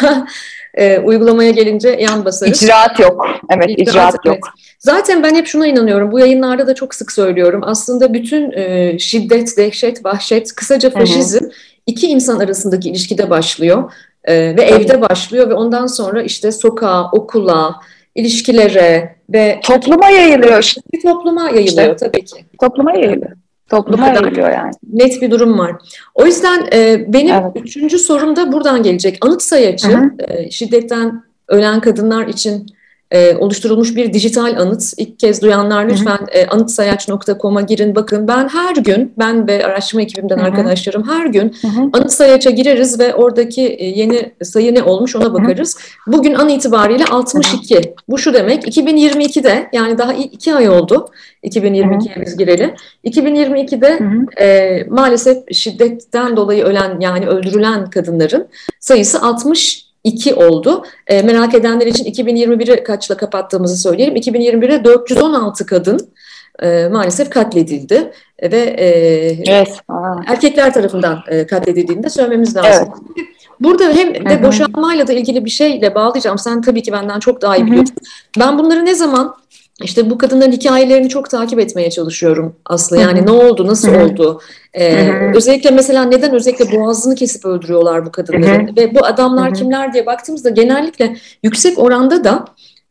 E, 0.77 0.99
uygulamaya 0.99 1.51
gelince 1.51 1.89
yan 1.89 2.25
basarız. 2.25 2.63
İcraat 2.63 2.99
yok. 2.99 3.25
Evet 3.49 3.69
icraat, 3.69 3.89
icraat 3.89 4.25
yok. 4.25 4.35
Evet. 4.35 4.43
Zaten 4.79 5.23
ben 5.23 5.35
hep 5.35 5.47
şuna 5.47 5.67
inanıyorum. 5.67 6.11
Bu 6.11 6.19
yayınlarda 6.19 6.67
da 6.67 6.75
çok 6.75 6.95
sık 6.95 7.11
söylüyorum. 7.11 7.61
Aslında 7.63 8.13
bütün 8.13 8.51
e, 8.51 8.99
şiddet, 8.99 9.57
dehşet, 9.57 10.05
vahşet, 10.05 10.55
kısaca 10.55 10.89
faşizm 10.89 11.45
iki 11.87 12.07
insan 12.07 12.39
arasındaki 12.39 12.89
ilişkide 12.89 13.29
başlıyor. 13.29 13.91
E, 14.23 14.33
ve 14.57 14.61
evde 14.61 15.01
başlıyor 15.01 15.49
ve 15.49 15.53
ondan 15.53 15.87
sonra 15.87 16.21
işte 16.21 16.51
sokağa, 16.51 17.09
okula, 17.11 17.75
ilişkilere 18.15 19.15
ve 19.29 19.59
topluma 19.63 20.09
yayılıyor. 20.09 20.73
Topluma 21.03 21.49
yayılıyor 21.49 21.95
işte, 21.95 21.95
tabii 21.95 22.25
ki. 22.25 22.45
Topluma 22.61 22.93
yayılıyor. 22.93 23.31
Topluma 23.69 24.07
yayılıyor 24.07 24.49
yani. 24.51 24.71
Net 24.93 25.21
bir 25.21 25.31
durum 25.31 25.59
var. 25.59 25.75
O 26.15 26.25
yüzden 26.25 26.67
e, 26.73 27.05
benim 27.13 27.35
evet. 27.35 27.51
üçüncü 27.55 27.99
sorum 27.99 28.35
da 28.35 28.51
buradan 28.51 28.83
gelecek. 28.83 29.17
Anıt 29.21 29.41
sayacı 29.41 30.01
e, 30.19 30.51
şiddetten 30.51 31.23
ölen 31.47 31.81
kadınlar 31.81 32.27
için 32.27 32.67
e, 33.11 33.35
oluşturulmuş 33.35 33.95
bir 33.95 34.13
dijital 34.13 34.61
anıt. 34.61 34.83
İlk 34.97 35.19
kez 35.19 35.41
duyanlar 35.41 35.89
lütfen 35.89 36.19
e, 36.31 36.45
anıtsayaç.com'a 36.45 37.61
girin 37.61 37.95
bakın. 37.95 38.27
Ben 38.27 38.47
her 38.47 38.75
gün, 38.75 39.13
ben 39.17 39.47
ve 39.47 39.65
araştırma 39.65 40.01
ekibimden 40.01 40.37
hı 40.37 40.41
hı. 40.41 40.45
arkadaşlarım 40.45 41.09
her 41.09 41.25
gün 41.25 41.55
hı 41.61 41.67
hı. 41.67 41.89
anıt 41.93 42.11
sayaça 42.11 42.49
gireriz 42.49 42.99
ve 42.99 43.15
oradaki 43.15 43.67
e, 43.67 43.85
yeni 43.85 44.31
sayı 44.43 44.75
ne 44.75 44.83
olmuş 44.83 45.15
ona 45.15 45.33
bakarız. 45.33 45.77
Hı. 45.77 46.13
Bugün 46.13 46.33
an 46.33 46.49
itibariyle 46.49 47.05
62. 47.05 47.75
Hı 47.75 47.79
hı. 47.79 47.83
Bu 48.09 48.17
şu 48.17 48.33
demek 48.33 48.77
2022'de 48.77 49.69
yani 49.73 49.97
daha 49.97 50.13
iki 50.13 50.53
ay 50.53 50.69
oldu 50.69 51.09
2022'ye 51.43 52.25
biz 52.25 52.37
gireli. 52.37 52.75
2022'de 53.05 53.99
hı 53.99 54.03
hı. 54.03 54.43
E, 54.43 54.83
maalesef 54.89 55.37
şiddetten 55.51 56.37
dolayı 56.37 56.63
ölen 56.63 56.99
yani 56.99 57.27
öldürülen 57.27 57.89
kadınların 57.89 58.47
sayısı 58.79 59.21
60 59.21 59.86
2 60.07 60.33
oldu. 60.33 60.83
E, 61.07 61.21
merak 61.21 61.53
edenler 61.53 61.87
için 61.87 62.05
2021'i 62.05 62.83
kaçla 62.83 63.17
kapattığımızı 63.17 63.77
söyleyelim. 63.77 64.15
2021'de 64.15 64.83
416 64.83 65.65
kadın 65.65 65.99
e, 66.63 66.87
maalesef 66.87 67.29
katledildi 67.29 68.11
ve 68.43 68.57
e, 68.57 68.85
evet. 69.47 69.81
erkekler 70.27 70.73
tarafından 70.73 71.19
e, 71.27 71.47
katledildiğini 71.47 72.03
de 72.03 72.09
söylememiz 72.09 72.55
lazım. 72.55 72.93
Evet. 73.17 73.27
Burada 73.59 73.83
hem 73.83 74.15
de 74.25 74.35
Hı-hı. 74.35 74.43
boşanmayla 74.43 75.07
da 75.07 75.13
ilgili 75.13 75.45
bir 75.45 75.49
şeyle 75.49 75.95
bağlayacağım. 75.95 76.37
Sen 76.37 76.61
tabii 76.61 76.83
ki 76.83 76.91
benden 76.91 77.19
çok 77.19 77.41
daha 77.41 77.57
iyi 77.57 77.65
biliyorsun. 77.65 77.95
Hı-hı. 77.95 78.45
Ben 78.45 78.59
bunları 78.59 78.85
ne 78.85 78.95
zaman 78.95 79.35
işte 79.83 80.09
bu 80.09 80.17
kadınların 80.17 80.51
hikayelerini 80.51 81.09
çok 81.09 81.29
takip 81.29 81.59
etmeye 81.59 81.89
çalışıyorum 81.89 82.55
Aslı. 82.65 82.97
Yani 82.97 83.19
Hı-hı. 83.19 83.27
ne 83.27 83.31
oldu, 83.31 83.67
nasıl 83.67 83.87
Hı-hı. 83.87 84.05
oldu? 84.05 84.41
Ee, 84.73 85.11
özellikle 85.35 85.71
mesela 85.71 86.03
neden 86.03 86.35
özellikle 86.35 86.77
boğazını 86.77 87.15
kesip 87.15 87.45
öldürüyorlar 87.45 88.05
bu 88.05 88.11
kadınların? 88.11 88.67
Hı-hı. 88.67 88.75
Ve 88.75 88.95
bu 88.95 89.05
adamlar 89.05 89.45
Hı-hı. 89.47 89.53
kimler 89.53 89.93
diye 89.93 90.05
baktığımızda 90.05 90.49
genellikle 90.49 91.17
yüksek 91.43 91.79
oranda 91.79 92.23
da 92.23 92.45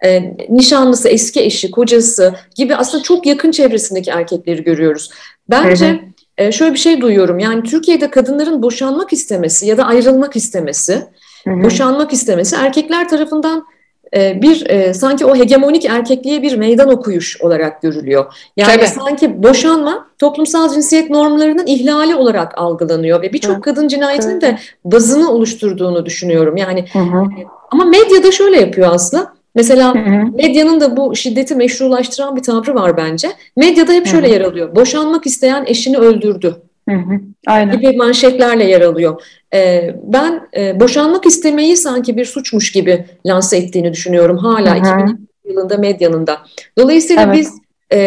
e, 0.05 0.37
nişanlısı, 0.49 1.09
eski 1.09 1.41
eşi, 1.41 1.71
kocası 1.71 2.35
gibi 2.57 2.77
aslında 2.77 3.03
çok 3.03 3.27
yakın 3.27 3.51
çevresindeki 3.51 4.11
erkekleri 4.11 4.65
görüyoruz. 4.65 5.11
Bence 5.51 6.01
e, 6.39 6.53
şöyle 6.53 6.73
bir 6.73 6.79
şey 6.79 7.01
duyuyorum. 7.01 7.39
Yani 7.39 7.63
Türkiye'de 7.63 8.11
kadınların 8.11 8.63
boşanmak 8.63 9.13
istemesi 9.13 9.67
ya 9.67 9.77
da 9.77 9.85
ayrılmak 9.85 10.37
istemesi, 10.37 11.03
Hı-hı. 11.45 11.65
boşanmak 11.65 12.13
istemesi 12.13 12.57
erkekler 12.57 13.09
tarafından 13.09 13.67
bir 14.13 14.71
e, 14.71 14.95
sanki 14.95 15.27
o 15.27 15.37
hegemonik 15.37 15.85
erkekliğe 15.85 16.43
bir 16.43 16.57
meydan 16.57 16.89
okuyuş 16.89 17.41
olarak 17.41 17.83
görülüyor. 17.83 18.35
Yani 18.57 18.77
Tabii. 18.77 18.87
sanki 18.87 19.43
boşanma 19.43 20.07
toplumsal 20.19 20.73
cinsiyet 20.73 21.11
normlarının 21.11 21.67
ihlali 21.67 22.15
olarak 22.15 22.59
algılanıyor 22.59 23.23
ve 23.23 23.33
birçok 23.33 23.65
kadın 23.65 23.89
cinayetinin 23.89 24.41
de 24.41 24.59
bazını 24.85 25.33
oluşturduğunu 25.33 26.07
düşünüyorum. 26.07 26.57
Yani 26.57 26.85
hı 26.93 26.99
hı. 26.99 27.25
E, 27.41 27.47
ama 27.71 27.85
medyada 27.85 28.33
şöyle 28.33 28.61
yapıyor 28.61 28.89
aslında. 28.95 29.37
Mesela 29.55 29.95
hı 29.95 29.99
hı. 29.99 30.33
medyanın 30.35 30.81
da 30.81 30.97
bu 30.97 31.17
şiddeti 31.17 31.55
meşrulaştıran 31.55 32.37
bir 32.37 32.43
tavrı 32.43 32.75
var 32.75 32.97
bence. 32.97 33.29
Medyada 33.57 33.93
hep 33.93 34.07
şöyle 34.07 34.27
hı 34.27 34.31
hı. 34.31 34.35
yer 34.35 34.41
alıyor. 34.41 34.77
Boşanmak 34.77 35.27
isteyen 35.27 35.65
eşini 35.67 35.99
öldürdü. 35.99 36.57
Hı 36.89 36.95
hı. 36.97 37.21
Aynen. 37.47 37.81
gibi 37.81 37.97
manşetlerle 37.97 38.65
yer 38.65 38.81
alıyor. 38.81 39.23
Ee, 39.55 39.95
ben 40.03 40.49
e, 40.57 40.81
boşanmak 40.81 41.27
istemeyi 41.27 41.77
sanki 41.77 42.17
bir 42.17 42.25
suçmuş 42.25 42.73
gibi 42.73 43.05
lanse 43.27 43.57
ettiğini 43.57 43.93
düşünüyorum 43.93 44.37
hala 44.37 44.77
2020 44.77 45.19
yılında 45.45 45.77
medyanın 45.77 46.27
da. 46.27 46.39
Dolayısıyla 46.79 47.23
evet. 47.23 47.35
biz 47.35 47.53
e, 47.93 47.99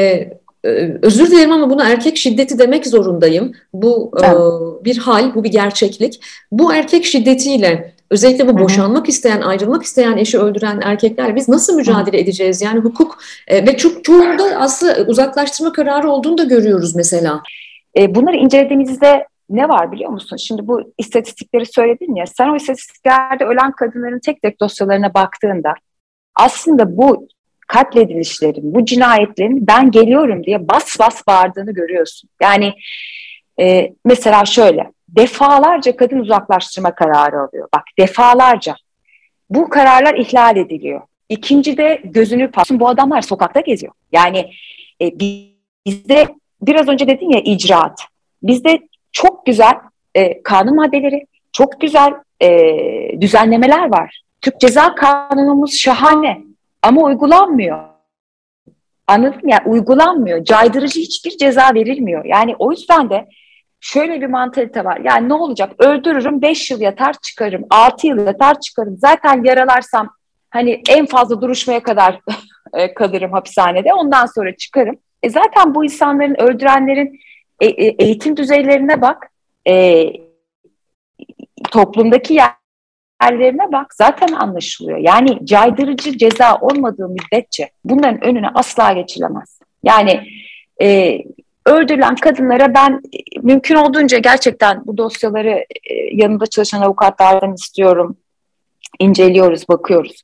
e, 0.65 0.69
özür 1.01 1.31
dilerim 1.31 1.51
ama 1.51 1.69
buna 1.69 1.89
erkek 1.89 2.17
şiddeti 2.17 2.59
demek 2.59 2.87
zorundayım. 2.87 3.51
Bu 3.73 4.11
evet. 4.19 4.29
e, 4.29 4.85
bir 4.85 4.97
hal, 4.97 5.35
bu 5.35 5.43
bir 5.43 5.51
gerçeklik. 5.51 6.21
Bu 6.51 6.73
erkek 6.73 7.05
şiddetiyle 7.05 7.93
özellikle 8.11 8.47
bu 8.47 8.59
boşanmak 8.59 9.03
Hı-hı. 9.03 9.11
isteyen, 9.11 9.41
ayrılmak 9.41 9.83
isteyen 9.83 10.17
eşi 10.17 10.39
öldüren 10.39 10.81
erkekler 10.83 11.35
biz 11.35 11.49
nasıl 11.49 11.75
mücadele 11.75 12.17
Hı-hı. 12.17 12.23
edeceğiz? 12.23 12.61
Yani 12.61 12.79
hukuk 12.79 13.17
e, 13.47 13.67
ve 13.67 13.77
çok 13.77 14.03
çoğunda 14.03 14.43
aslında 14.43 15.05
uzaklaştırma 15.07 15.73
kararı 15.73 16.09
olduğunu 16.09 16.37
da 16.37 16.43
görüyoruz 16.43 16.95
mesela. 16.95 17.41
E, 17.97 18.15
bunları 18.15 18.35
incelediğimizde 18.35 19.27
ne 19.49 19.69
var 19.69 19.91
biliyor 19.91 20.11
musun? 20.11 20.37
Şimdi 20.37 20.67
bu 20.67 20.93
istatistikleri 20.97 21.65
söyledin 21.65 22.15
ya, 22.15 22.25
sen 22.25 22.49
o 22.49 22.55
istatistiklerde 22.55 23.45
ölen 23.45 23.71
kadınların 23.71 24.19
tek 24.19 24.41
tek 24.41 24.59
dosyalarına 24.59 25.13
baktığında 25.13 25.73
aslında 26.35 26.97
bu 26.97 27.27
katledilişlerin, 27.67 28.73
bu 28.75 28.85
cinayetlerin 28.85 29.67
ben 29.67 29.91
geliyorum 29.91 30.43
diye 30.43 30.67
bas 30.69 30.99
bas 30.99 31.27
bağırdığını 31.27 31.73
görüyorsun. 31.73 32.29
Yani 32.41 32.73
e, 33.59 33.93
mesela 34.05 34.45
şöyle, 34.45 34.91
defalarca 35.09 35.95
kadın 35.97 36.19
uzaklaştırma 36.19 36.95
kararı 36.95 37.39
alıyor. 37.39 37.67
Bak 37.75 37.83
defalarca. 37.99 38.75
Bu 39.49 39.69
kararlar 39.69 40.15
ihlal 40.15 40.57
ediliyor. 40.57 41.01
İkinci 41.29 41.77
de 41.77 42.01
gözünü 42.03 42.51
patlasın 42.51 42.79
bu 42.79 42.89
adamlar 42.89 43.21
sokakta 43.21 43.59
geziyor. 43.59 43.93
Yani 44.11 44.51
e, 45.01 45.11
bizde 45.85 46.27
biraz 46.61 46.87
önce 46.87 47.07
dedin 47.07 47.29
ya 47.29 47.39
icraat. 47.39 48.01
Bizde 48.43 48.79
çok 49.11 49.45
güzel 49.45 49.73
e, 50.15 50.43
kanun 50.43 50.75
maddeleri, 50.75 51.25
çok 51.51 51.81
güzel 51.81 52.13
e, 52.41 53.21
düzenlemeler 53.21 53.91
var. 53.91 54.21
Türk 54.41 54.59
Ceza 54.59 54.95
Kanunumuz 54.95 55.73
şahane 55.73 56.41
ama 56.81 57.01
uygulanmıyor. 57.01 57.79
Anladın 59.07 59.35
mı? 59.35 59.51
Yani 59.51 59.61
uygulanmıyor. 59.65 60.43
Caydırıcı 60.43 60.99
hiçbir 60.99 61.37
ceza 61.37 61.73
verilmiyor. 61.73 62.25
Yani 62.25 62.55
o 62.59 62.71
yüzden 62.71 63.09
de 63.09 63.27
şöyle 63.79 64.21
bir 64.21 64.27
mantalite 64.27 64.85
var. 64.85 65.01
Yani 65.03 65.29
ne 65.29 65.33
olacak? 65.33 65.71
Öldürürüm, 65.79 66.41
5 66.41 66.71
yıl 66.71 66.81
yatar 66.81 67.15
çıkarım, 67.21 67.65
6 67.69 68.07
yıl 68.07 68.25
yatar 68.25 68.59
çıkarım. 68.59 68.97
Zaten 68.97 69.43
yaralarsam 69.43 70.09
hani 70.49 70.81
en 70.89 71.05
fazla 71.05 71.41
duruşmaya 71.41 71.83
kadar 71.83 72.19
e, 72.73 72.93
kalırım 72.93 73.31
hapishanede. 73.31 73.93
Ondan 73.93 74.25
sonra 74.25 74.55
çıkarım. 74.55 74.95
E 75.23 75.29
zaten 75.29 75.75
bu 75.75 75.85
insanların, 75.85 76.41
öldürenlerin 76.41 77.19
e, 77.59 77.65
e, 77.65 77.85
eğitim 78.05 78.37
düzeylerine 78.37 79.01
bak, 79.01 79.31
e, 79.67 80.05
toplumdaki 81.71 82.33
yerlerine 83.21 83.71
bak 83.71 83.93
zaten 83.93 84.27
anlaşılıyor. 84.27 84.97
Yani 84.97 85.45
caydırıcı 85.45 86.17
ceza 86.17 86.55
olmadığı 86.55 87.09
müddetçe 87.09 87.69
bunların 87.83 88.23
önüne 88.23 88.47
asla 88.53 88.93
geçilemez. 88.93 89.59
Yani 89.83 90.27
e, 90.81 91.17
öldürülen 91.65 92.15
kadınlara 92.15 92.73
ben 92.73 93.01
e, 93.13 93.39
mümkün 93.41 93.75
olduğunca 93.75 94.17
gerçekten 94.17 94.81
bu 94.85 94.97
dosyaları 94.97 95.65
e, 95.89 95.93
yanında 96.13 96.45
çalışan 96.45 96.81
avukatlardan 96.81 97.53
istiyorum. 97.53 98.17
inceliyoruz, 98.99 99.69
bakıyoruz. 99.69 100.23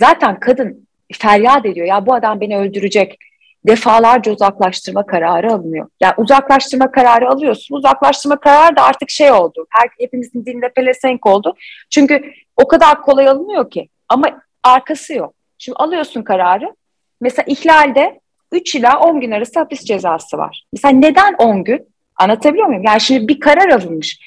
Zaten 0.00 0.40
kadın 0.40 0.88
feryat 1.12 1.66
ediyor. 1.66 1.86
Ya 1.86 2.06
bu 2.06 2.14
adam 2.14 2.40
beni 2.40 2.58
öldürecek 2.58 3.18
defalarca 3.66 4.32
uzaklaştırma 4.32 5.06
kararı 5.06 5.52
alınıyor. 5.52 5.88
Yani 6.00 6.14
uzaklaştırma 6.16 6.90
kararı 6.90 7.28
alıyorsun. 7.28 7.76
Uzaklaştırma 7.76 8.40
kararı 8.40 8.76
da 8.76 8.82
artık 8.82 9.10
şey 9.10 9.32
oldu. 9.32 9.66
Her, 9.70 9.88
hepimizin 9.98 10.46
dilinde 10.46 10.72
pelesenk 10.72 11.26
oldu. 11.26 11.54
Çünkü 11.90 12.32
o 12.56 12.68
kadar 12.68 13.02
kolay 13.02 13.28
alınıyor 13.28 13.70
ki. 13.70 13.88
Ama 14.08 14.40
arkası 14.62 15.14
yok. 15.14 15.34
Şimdi 15.58 15.76
alıyorsun 15.76 16.22
kararı. 16.22 16.74
Mesela 17.20 17.44
ihlalde 17.48 18.20
3 18.52 18.74
ila 18.74 19.00
10 19.00 19.20
gün 19.20 19.30
arası 19.30 19.58
hapis 19.58 19.84
cezası 19.84 20.38
var. 20.38 20.64
Mesela 20.72 20.92
neden 20.92 21.34
10 21.38 21.64
gün? 21.64 21.88
Anlatabiliyor 22.16 22.66
muyum? 22.66 22.82
Yani 22.84 23.00
şimdi 23.00 23.28
bir 23.28 23.40
karar 23.40 23.68
alınmış. 23.68 24.20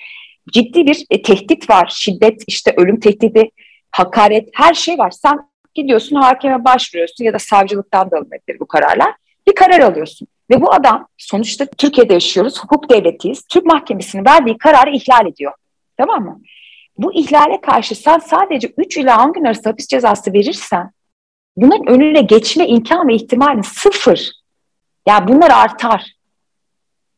Ciddi 0.51 0.85
bir 0.85 1.05
e, 1.09 1.21
tehdit 1.21 1.69
var. 1.69 1.93
Şiddet, 1.95 2.43
işte 2.47 2.73
ölüm 2.77 2.99
tehdidi, 2.99 3.49
hakaret, 3.91 4.49
her 4.53 4.73
şey 4.73 4.97
var. 4.97 5.11
Sen 5.11 5.50
gidiyorsun 5.73 6.15
hakime 6.15 6.65
başvuruyorsun 6.65 7.23
ya 7.23 7.33
da 7.33 7.39
savcılıktan 7.39 8.11
da 8.11 8.17
alınabilir 8.17 8.59
bu 8.59 8.67
kararlar 8.67 9.13
bir 9.47 9.55
karar 9.55 9.79
alıyorsun. 9.79 10.27
Ve 10.49 10.61
bu 10.61 10.73
adam 10.73 11.07
sonuçta 11.17 11.65
Türkiye'de 11.65 12.13
yaşıyoruz, 12.13 12.63
hukuk 12.63 12.89
devletiyiz. 12.89 13.45
Türk 13.49 13.65
mahkemesinin 13.65 14.25
verdiği 14.25 14.57
kararı 14.57 14.95
ihlal 14.95 15.27
ediyor. 15.27 15.53
Tamam 15.97 16.23
mı? 16.23 16.41
Bu 16.97 17.13
ihlale 17.13 17.61
karşı 17.61 17.95
sen 17.95 18.19
sadece 18.19 18.73
3 18.77 18.97
ila 18.97 19.25
10 19.25 19.33
gün 19.33 19.43
arası 19.43 19.69
hapis 19.69 19.87
cezası 19.87 20.33
verirsen 20.33 20.91
bunların 21.57 21.87
önüne 21.87 22.21
geçme 22.21 22.67
imkan 22.67 23.07
ve 23.07 23.15
ihtimali 23.15 23.63
sıfır. 23.63 24.31
Yani 25.07 25.27
bunlar 25.27 25.51
artar. 25.51 26.15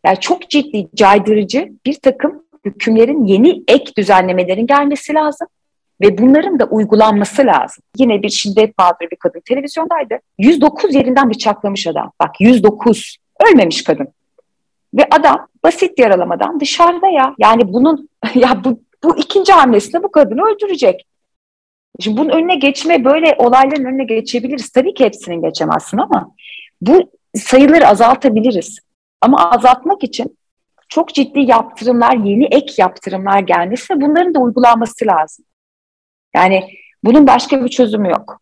Yani 0.06 0.20
çok 0.20 0.50
ciddi 0.50 0.88
caydırıcı 0.96 1.72
bir 1.86 1.94
takım 1.94 2.44
hükümlerin 2.66 3.26
yeni 3.26 3.64
ek 3.68 3.92
düzenlemelerin 3.98 4.68
gelmesi 4.68 5.14
lazım. 5.14 5.48
Ve 6.04 6.18
bunların 6.18 6.60
da 6.60 6.66
uygulanması 6.66 7.46
lazım. 7.46 7.84
Yine 7.98 8.24
bir 8.24 8.30
şiddet 8.30 8.78
mağduru 8.78 9.12
bir 9.12 9.16
kadın 9.16 9.42
televizyondaydı. 9.46 10.20
109 10.38 10.96
yerinden 10.96 11.30
bıçaklamış 11.30 11.88
adam. 11.88 12.12
Bak 12.22 12.42
109. 12.42 13.18
Ölmemiş 13.48 13.84
kadın. 13.84 14.08
Ve 14.94 15.08
adam 15.12 15.48
basit 15.64 16.00
yaralamadan 16.00 16.60
dışarıda 16.60 17.08
ya. 17.08 17.36
Yani 17.38 17.74
bunun 17.74 18.10
ya 18.36 18.64
bu, 18.64 18.80
bu 19.04 19.18
ikinci 19.18 19.54
hamlesinde 19.54 20.04
bu 20.04 20.12
kadını 20.12 20.42
öldürecek. 20.42 21.08
Şimdi 22.00 22.18
bunun 22.18 22.30
önüne 22.30 22.56
geçme 22.56 23.06
böyle 23.06 23.36
olayların 23.38 23.86
önüne 23.86 24.04
geçebiliriz. 24.04 24.70
Tabii 24.70 24.94
ki 24.94 25.06
hepsinin 25.06 25.42
geçemezsin 25.42 25.98
ama 25.98 26.32
bu 26.82 27.12
sayıları 27.36 27.88
azaltabiliriz. 27.88 28.80
Ama 29.22 29.52
azaltmak 29.52 30.04
için 30.04 30.38
çok 30.90 31.14
ciddi 31.14 31.40
yaptırımlar, 31.40 32.16
yeni 32.16 32.46
ek 32.46 32.74
yaptırımlar 32.78 33.40
gelmesi 33.40 34.02
bunların 34.02 34.34
da 34.34 34.40
uygulanması 34.40 35.06
lazım. 35.06 35.46
Yani 36.36 36.64
bunun 37.04 37.28
başka 37.28 37.66
bir 37.66 37.70
çözümü 37.70 38.10
yok. 38.10 38.40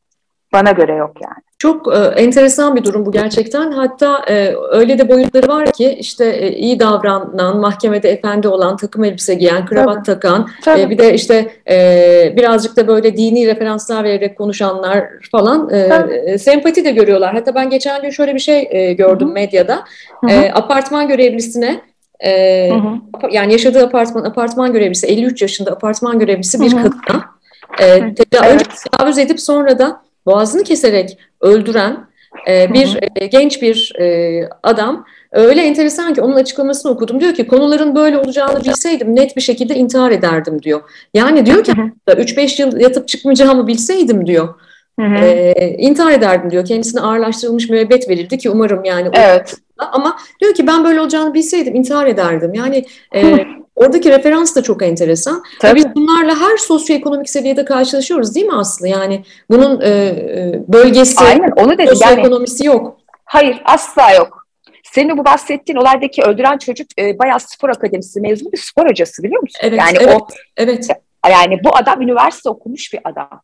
Bana 0.54 0.72
göre 0.72 0.96
yok 0.96 1.12
yani. 1.22 1.42
Çok 1.60 1.96
e, 1.96 1.98
enteresan 1.98 2.76
bir 2.76 2.84
durum 2.84 3.06
bu 3.06 3.12
gerçekten. 3.12 3.72
Hatta 3.72 4.26
e, 4.30 4.56
öyle 4.72 4.98
de 4.98 5.10
boyutları 5.10 5.48
var 5.48 5.72
ki 5.72 5.98
işte 6.00 6.26
e, 6.26 6.52
iyi 6.52 6.80
davranan, 6.80 7.58
mahkemede 7.58 8.10
efendi 8.10 8.48
olan, 8.48 8.78
takım 8.78 9.04
elbise 9.04 9.34
giyen, 9.34 9.66
kravat 9.66 10.06
Tabii. 10.06 10.06
takan, 10.06 10.42
e, 10.42 10.64
Tabii. 10.64 10.82
E, 10.82 10.90
bir 10.90 10.98
de 10.98 11.14
işte 11.14 11.52
e, 11.70 12.34
birazcık 12.38 12.78
da 12.78 12.88
böyle 12.88 13.18
dini 13.18 13.48
referanslar 13.48 14.04
vererek 14.04 14.38
konuşanlar 14.38 15.04
falan 15.32 15.70
e, 15.70 16.38
sempati 16.38 16.86
de 16.86 16.92
görüyorlar. 16.92 17.34
Hatta 17.34 17.56
ben 17.56 17.70
geçen 17.70 18.02
gün 18.02 18.10
şöyle 18.10 18.36
bir 18.36 18.40
şey 18.40 18.68
e, 18.72 18.94
gördüm 18.94 19.28
Hı-hı. 19.28 19.34
medyada. 19.34 19.84
Hı-hı. 20.22 20.32
E, 20.32 20.52
apartman 20.52 21.08
görevlisine 21.08 21.82
e, 22.20 22.70
Hı-hı. 22.70 23.32
yani 23.32 23.52
yaşadığı 23.52 23.84
apartman 23.84 24.24
apartman 24.24 24.74
görevlisi 24.74 25.08
53 25.08 25.42
yaşında 25.42 25.72
apartman 25.72 26.20
görevlisi 26.20 26.62
bir 26.62 26.74
Hı-hı. 26.74 26.84
kadına 26.84 27.41
e, 27.80 28.16
tecavüz, 28.16 28.52
evet. 28.52 28.68
tecavüz 28.92 29.18
edip 29.18 29.42
sonra 29.42 29.80
da 29.80 30.02
boğazını 30.26 30.64
keserek 30.64 31.18
öldüren 31.42 32.12
e, 32.48 32.74
bir 32.74 33.00
e, 33.16 33.26
genç 33.26 33.62
bir 33.62 33.94
e, 34.00 34.50
adam 34.64 35.06
öyle 35.32 35.62
enteresan 35.62 36.14
ki 36.14 36.22
onun 36.22 36.36
açıklamasını 36.36 36.92
okudum. 36.92 37.20
Diyor 37.20 37.34
ki 37.34 37.48
konuların 37.48 37.96
böyle 37.96 38.18
olacağını 38.18 38.64
bilseydim 38.64 39.16
net 39.16 39.36
bir 39.36 39.42
şekilde 39.42 39.76
intihar 39.76 40.12
ederdim 40.12 40.62
diyor. 40.62 40.82
Yani 41.14 41.46
diyor 41.46 41.64
ki 41.64 41.72
3-5 42.08 42.62
yıl 42.62 42.80
yatıp 42.80 43.08
çıkmayacağımı 43.08 43.68
bilseydim 43.68 44.26
diyor. 44.26 44.54
Hı 45.00 45.06
hı. 45.06 45.16
E, 45.16 45.76
intihar 45.78 46.12
ederdim 46.12 46.52
diyor. 46.52 46.66
Kendisine 46.66 47.02
ağırlaştırılmış 47.02 47.70
müebbet 47.70 48.10
verildi 48.10 48.38
ki 48.38 48.50
umarım 48.50 48.84
yani. 48.84 49.10
Evet. 49.14 49.56
Ama 49.78 50.18
diyor 50.42 50.54
ki 50.54 50.68
ben 50.68 50.84
böyle 50.84 51.02
olacağını 51.02 51.34
bilseydim 51.34 51.76
intihar 51.76 52.08
ederdim. 52.08 52.54
Yani 52.54 52.86
e, 53.16 53.46
Oradaki 53.76 54.10
referans 54.10 54.56
da 54.56 54.64
çok 54.64 54.84
enteresan. 54.84 55.44
Tabii. 55.60 55.76
Biz 55.76 55.96
bunlarla 55.96 56.40
her 56.40 56.58
sosyoekonomik 56.58 57.30
seviyede 57.30 57.66
karşılaşıyoruz 57.66 58.36
değil 58.36 58.46
mi 58.46 58.56
Aslı? 58.56 58.88
Yani 58.88 59.24
bunun 59.50 59.82
e, 59.82 59.90
e 59.90 60.64
bölgesi, 60.68 61.24
Aynen, 61.26 61.52
onu 61.56 61.78
dedim. 61.78 61.96
sosyoekonomisi 61.96 62.66
yani, 62.66 62.76
yok. 62.76 62.98
Hayır, 63.26 63.62
asla 63.66 64.12
yok. 64.12 64.48
Senin 64.84 65.18
bu 65.18 65.26
bahsettiğin 65.26 65.78
olaydaki 65.78 66.24
öldüren 66.24 66.58
çocuk 66.58 66.88
e, 67.00 67.20
bayağı 67.20 67.40
spor 67.40 67.70
akademisi 67.70 68.22
mezunu 68.22 68.52
bir 68.52 68.58
spor 68.58 68.90
hocası 68.90 69.24
biliyor 69.24 69.42
musun? 69.42 69.60
Evet, 69.64 69.80
yani 69.80 69.98
evet, 70.02 70.22
o, 70.22 70.28
evet. 70.58 70.88
Yani 71.30 71.64
bu 71.64 71.76
adam 71.76 72.02
üniversite 72.02 72.50
okumuş 72.50 72.94
bir 72.94 73.00
adam. 73.04 73.42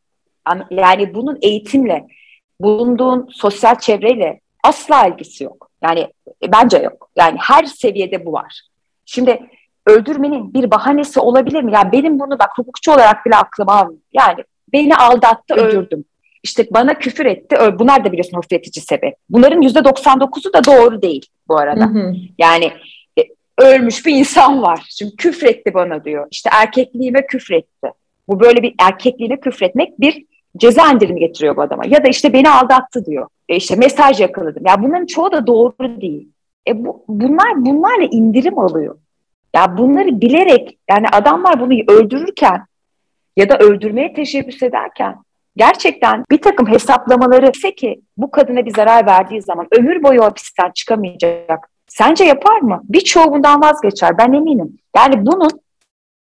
Yani 0.71 1.13
bunun 1.13 1.37
eğitimle, 1.41 2.07
bulunduğun 2.59 3.29
sosyal 3.31 3.75
çevreyle 3.75 4.39
asla 4.63 5.07
ilgisi 5.07 5.43
yok. 5.43 5.69
Yani 5.83 5.99
e, 6.43 6.51
bence 6.51 6.77
yok. 6.77 7.09
Yani 7.15 7.37
her 7.39 7.63
seviyede 7.63 8.25
bu 8.25 8.33
var. 8.33 8.61
Şimdi 9.05 9.39
öldürmenin 9.87 10.53
bir 10.53 10.71
bahanesi 10.71 11.19
olabilir 11.19 11.63
mi? 11.63 11.73
Yani 11.73 11.91
benim 11.91 12.19
bunu 12.19 12.39
bak 12.39 12.49
hukukçu 12.55 12.91
olarak 12.91 13.25
bile 13.25 13.35
aklıma 13.35 13.73
almıyor. 13.73 14.01
Yani 14.13 14.43
beni 14.73 14.95
aldattı, 14.95 15.55
öldürdüm. 15.55 16.05
İşte 16.43 16.67
bana 16.71 16.93
küfür 16.93 17.25
etti. 17.25 17.57
Bunlar 17.79 18.05
da 18.05 18.11
biliyorsun 18.11 18.33
hafifletici 18.33 18.83
sebep. 18.85 19.15
Bunların 19.29 19.61
yüzde 19.61 19.79
99'u 19.79 20.53
da 20.53 20.63
doğru 20.65 21.01
değil 21.01 21.25
bu 21.47 21.57
arada. 21.57 21.85
Hı 21.85 21.89
hı. 21.89 22.13
Yani 22.37 22.71
e, 23.19 23.23
ölmüş 23.57 24.05
bir 24.05 24.15
insan 24.15 24.61
var. 24.61 24.85
Şimdi 24.89 25.15
küfretti 25.15 25.73
bana 25.73 26.03
diyor. 26.03 26.27
İşte 26.31 26.49
erkekliğime 26.53 27.27
küfretti. 27.27 27.91
Bu 28.27 28.39
böyle 28.39 28.63
bir 28.63 28.75
erkekliğine 28.79 29.39
küfretmek 29.39 29.99
bir 29.99 30.25
ceza 30.57 30.91
indirimi 30.91 31.19
getiriyor 31.19 31.55
bu 31.55 31.61
adama. 31.61 31.85
Ya 31.85 32.03
da 32.03 32.07
işte 32.07 32.33
beni 32.33 32.49
aldattı 32.49 33.05
diyor. 33.05 33.27
E 33.49 33.55
işte 33.55 33.75
mesaj 33.75 34.21
yakaladım. 34.21 34.63
Ya 34.65 34.83
bunların 34.83 35.05
çoğu 35.05 35.31
da 35.31 35.47
doğru 35.47 36.01
değil. 36.01 36.29
E 36.67 36.85
bu, 36.85 37.03
bunlar 37.07 37.65
bunlarla 37.65 38.05
indirim 38.11 38.59
alıyor. 38.59 38.95
Ya 39.55 39.77
bunları 39.77 40.21
bilerek 40.21 40.77
yani 40.89 41.07
adamlar 41.07 41.59
bunu 41.59 41.73
öldürürken 41.87 42.65
ya 43.37 43.49
da 43.49 43.57
öldürmeye 43.57 44.13
teşebbüs 44.13 44.63
ederken 44.63 45.15
gerçekten 45.57 46.23
bir 46.31 46.41
takım 46.41 46.67
hesaplamaları 46.67 47.51
ise 47.51 47.75
ki 47.75 48.01
bu 48.17 48.31
kadına 48.31 48.65
bir 48.65 48.73
zarar 48.75 49.05
verdiği 49.05 49.41
zaman 49.41 49.67
ömür 49.71 50.03
boyu 50.03 50.23
hapisten 50.23 50.71
çıkamayacak. 50.71 51.69
Sence 51.87 52.23
yapar 52.23 52.59
mı? 52.59 52.81
Birçoğu 52.83 53.31
bundan 53.31 53.61
vazgeçer 53.61 54.17
ben 54.17 54.33
eminim. 54.33 54.77
Yani 54.95 55.25
bunun 55.25 55.49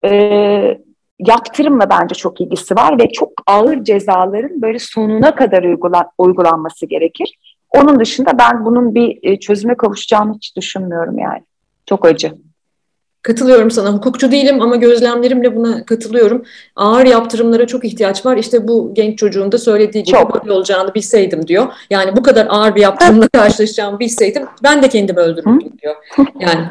e, 0.05 0.81
yaptırımla 1.19 1.89
bence 1.89 2.15
çok 2.15 2.41
ilgisi 2.41 2.75
var 2.75 2.99
ve 2.99 3.11
çok 3.11 3.29
ağır 3.47 3.83
cezaların 3.83 4.61
böyle 4.61 4.79
sonuna 4.79 5.35
kadar 5.35 5.63
uygulan, 5.63 6.05
uygulanması 6.17 6.85
gerekir. 6.85 7.37
Onun 7.69 7.99
dışında 7.99 8.37
ben 8.37 8.65
bunun 8.65 8.95
bir 8.95 9.19
e, 9.23 9.39
çözüme 9.39 9.75
kavuşacağını 9.75 10.35
hiç 10.35 10.57
düşünmüyorum 10.57 11.17
yani. 11.17 11.43
Çok 11.85 12.05
acı. 12.05 12.31
Katılıyorum 13.21 13.71
sana. 13.71 13.93
Hukukçu 13.93 14.31
değilim 14.31 14.61
ama 14.61 14.75
gözlemlerimle 14.75 15.55
buna 15.55 15.85
katılıyorum. 15.85 16.45
Ağır 16.75 17.05
yaptırımlara 17.05 17.67
çok 17.67 17.85
ihtiyaç 17.85 18.25
var. 18.25 18.37
İşte 18.37 18.67
bu 18.67 18.93
genç 18.93 19.19
çocuğun 19.19 19.51
da 19.51 19.57
söylediği 19.57 20.03
gibi 20.03 20.17
çok. 20.17 20.35
böyle 20.35 20.51
olacağını 20.53 20.93
bilseydim 20.93 21.47
diyor. 21.47 21.73
Yani 21.89 22.15
bu 22.15 22.23
kadar 22.23 22.47
ağır 22.49 22.75
bir 22.75 22.81
yaptırımla 22.81 23.27
karşılaşacağımı 23.27 23.99
bilseydim 23.99 24.45
ben 24.63 24.83
de 24.83 24.89
kendimi 24.89 25.19
öldürürdüm 25.19 25.73
diyor. 25.81 25.95
Yani 26.39 26.67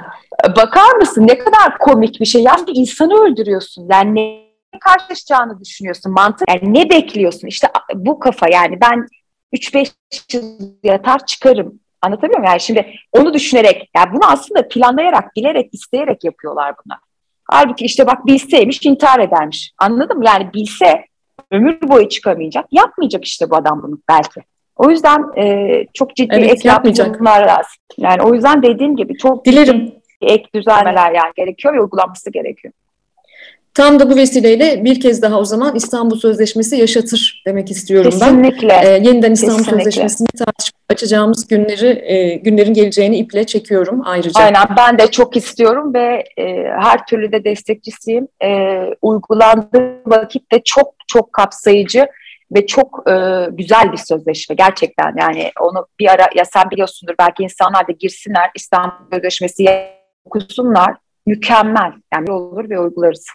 bakar 0.57 0.97
mısın 0.97 1.27
ne 1.27 1.39
kadar 1.39 1.79
komik 1.79 2.21
bir 2.21 2.27
şey. 2.27 2.43
Yani 2.43 2.67
bir 2.67 2.75
insanı 2.75 3.15
öldürüyorsun. 3.15 3.89
Yani 3.93 4.15
ne 4.15 4.51
karşılaşacağını 4.81 5.61
düşünüyorsun. 5.61 6.13
Mantık 6.13 6.49
yani 6.49 6.75
ne 6.75 6.91
bekliyorsun? 6.91 7.49
İşte 7.49 7.69
bu 7.95 8.19
kafa 8.19 8.49
yani 8.49 8.79
ben 8.81 9.07
3-5 9.53 9.91
yıl 10.33 10.43
yatar 10.83 11.27
çıkarım. 11.27 11.81
Anlatabiliyor 12.03 12.39
muyum? 12.39 12.51
Yani 12.51 12.61
şimdi 12.61 12.95
onu 13.13 13.35
düşünerek, 13.35 13.91
yani 13.97 14.13
bunu 14.13 14.31
aslında 14.31 14.69
planlayarak, 14.69 15.37
bilerek, 15.37 15.75
isteyerek 15.75 16.25
yapıyorlar 16.25 16.75
bunlar. 16.85 16.99
Halbuki 17.45 17.85
işte 17.85 18.07
bak 18.07 18.27
bilseymiş 18.27 18.87
intihar 18.87 19.21
edermiş. 19.21 19.73
Anladın 19.79 20.19
mı? 20.19 20.25
Yani 20.27 20.53
bilse 20.55 21.05
ömür 21.51 21.89
boyu 21.89 22.09
çıkamayacak. 22.09 22.67
Yapmayacak 22.71 23.25
işte 23.25 23.51
bu 23.51 23.57
adam 23.57 23.83
bunu 23.83 23.99
belki. 24.09 24.41
O 24.77 24.91
yüzden 24.91 25.25
e, 25.37 25.87
çok 25.95 26.17
ciddi 26.17 26.35
evet, 26.35 26.51
ek 26.51 26.69
yapmayacaklar 26.69 27.41
lazım. 27.47 27.77
Yani 27.99 28.23
o 28.23 28.35
yüzden 28.35 28.63
dediğim 28.63 28.97
gibi 28.97 29.19
çok 29.19 29.45
Dilerim. 29.45 29.95
ek 30.21 30.45
düzenlemeler 30.55 31.13
yani 31.13 31.33
gerekiyor 31.37 31.75
ve 31.75 31.81
uygulanması 31.81 32.31
gerekiyor. 32.31 32.75
Tam 33.75 34.01
da 34.01 34.11
bu 34.11 34.17
vesileyle 34.17 34.85
bir 34.85 35.01
kez 35.01 35.23
daha 35.23 35.39
o 35.39 35.45
zaman 35.45 35.75
İstanbul 35.77 36.17
Sözleşmesi 36.17 36.77
yaşatır 36.77 37.43
demek 37.47 37.71
istiyorum 37.71 38.11
Kesinlikle. 38.11 38.69
ben. 38.69 38.87
Ee, 38.87 39.09
yeniden 39.09 39.33
İstanbul 39.33 39.59
Kesinlikle. 39.59 39.85
Sözleşmesi'ni 39.85 40.29
tartışıp 40.29 40.75
açacağımız 40.89 41.49
günleri, 41.49 42.03
e, 42.13 42.35
günlerin 42.35 42.75
geleceğini 42.75 43.17
iple 43.17 43.45
çekiyorum 43.45 44.03
ayrıca. 44.05 44.45
Aynen 44.45 44.65
ben 44.77 44.99
de 44.99 45.07
çok 45.07 45.37
istiyorum 45.37 45.95
ve 45.95 46.25
e, 46.39 46.65
her 46.81 47.07
türlü 47.07 47.33
de 47.33 47.45
destekçisiyim. 47.45 48.29
E, 48.43 48.81
uygulandığı 49.03 50.01
vakit 50.07 50.53
de 50.53 50.63
çok 50.65 50.95
çok 51.07 51.33
kapsayıcı 51.33 52.07
ve 52.55 52.67
çok 52.67 53.03
e, 53.11 53.47
güzel 53.51 53.93
bir 53.93 53.97
sözleşme 53.97 54.57
gerçekten 54.57 55.15
yani 55.21 55.53
onu 55.61 55.87
bir 56.01 56.09
ara 56.09 56.29
ya 56.35 56.45
sen 56.45 56.71
biliyorsundur 56.71 57.15
belki 57.19 57.43
insanlar 57.43 57.89
da 57.89 57.93
girsinler 57.93 58.51
İstanbul 58.55 59.11
Sözleşmesi 59.13 59.67
okusunlar 60.25 60.95
mükemmel 61.27 61.93
yani 62.15 62.33
olur 62.33 62.71
ve 62.71 62.81
uygularız. 62.81 63.27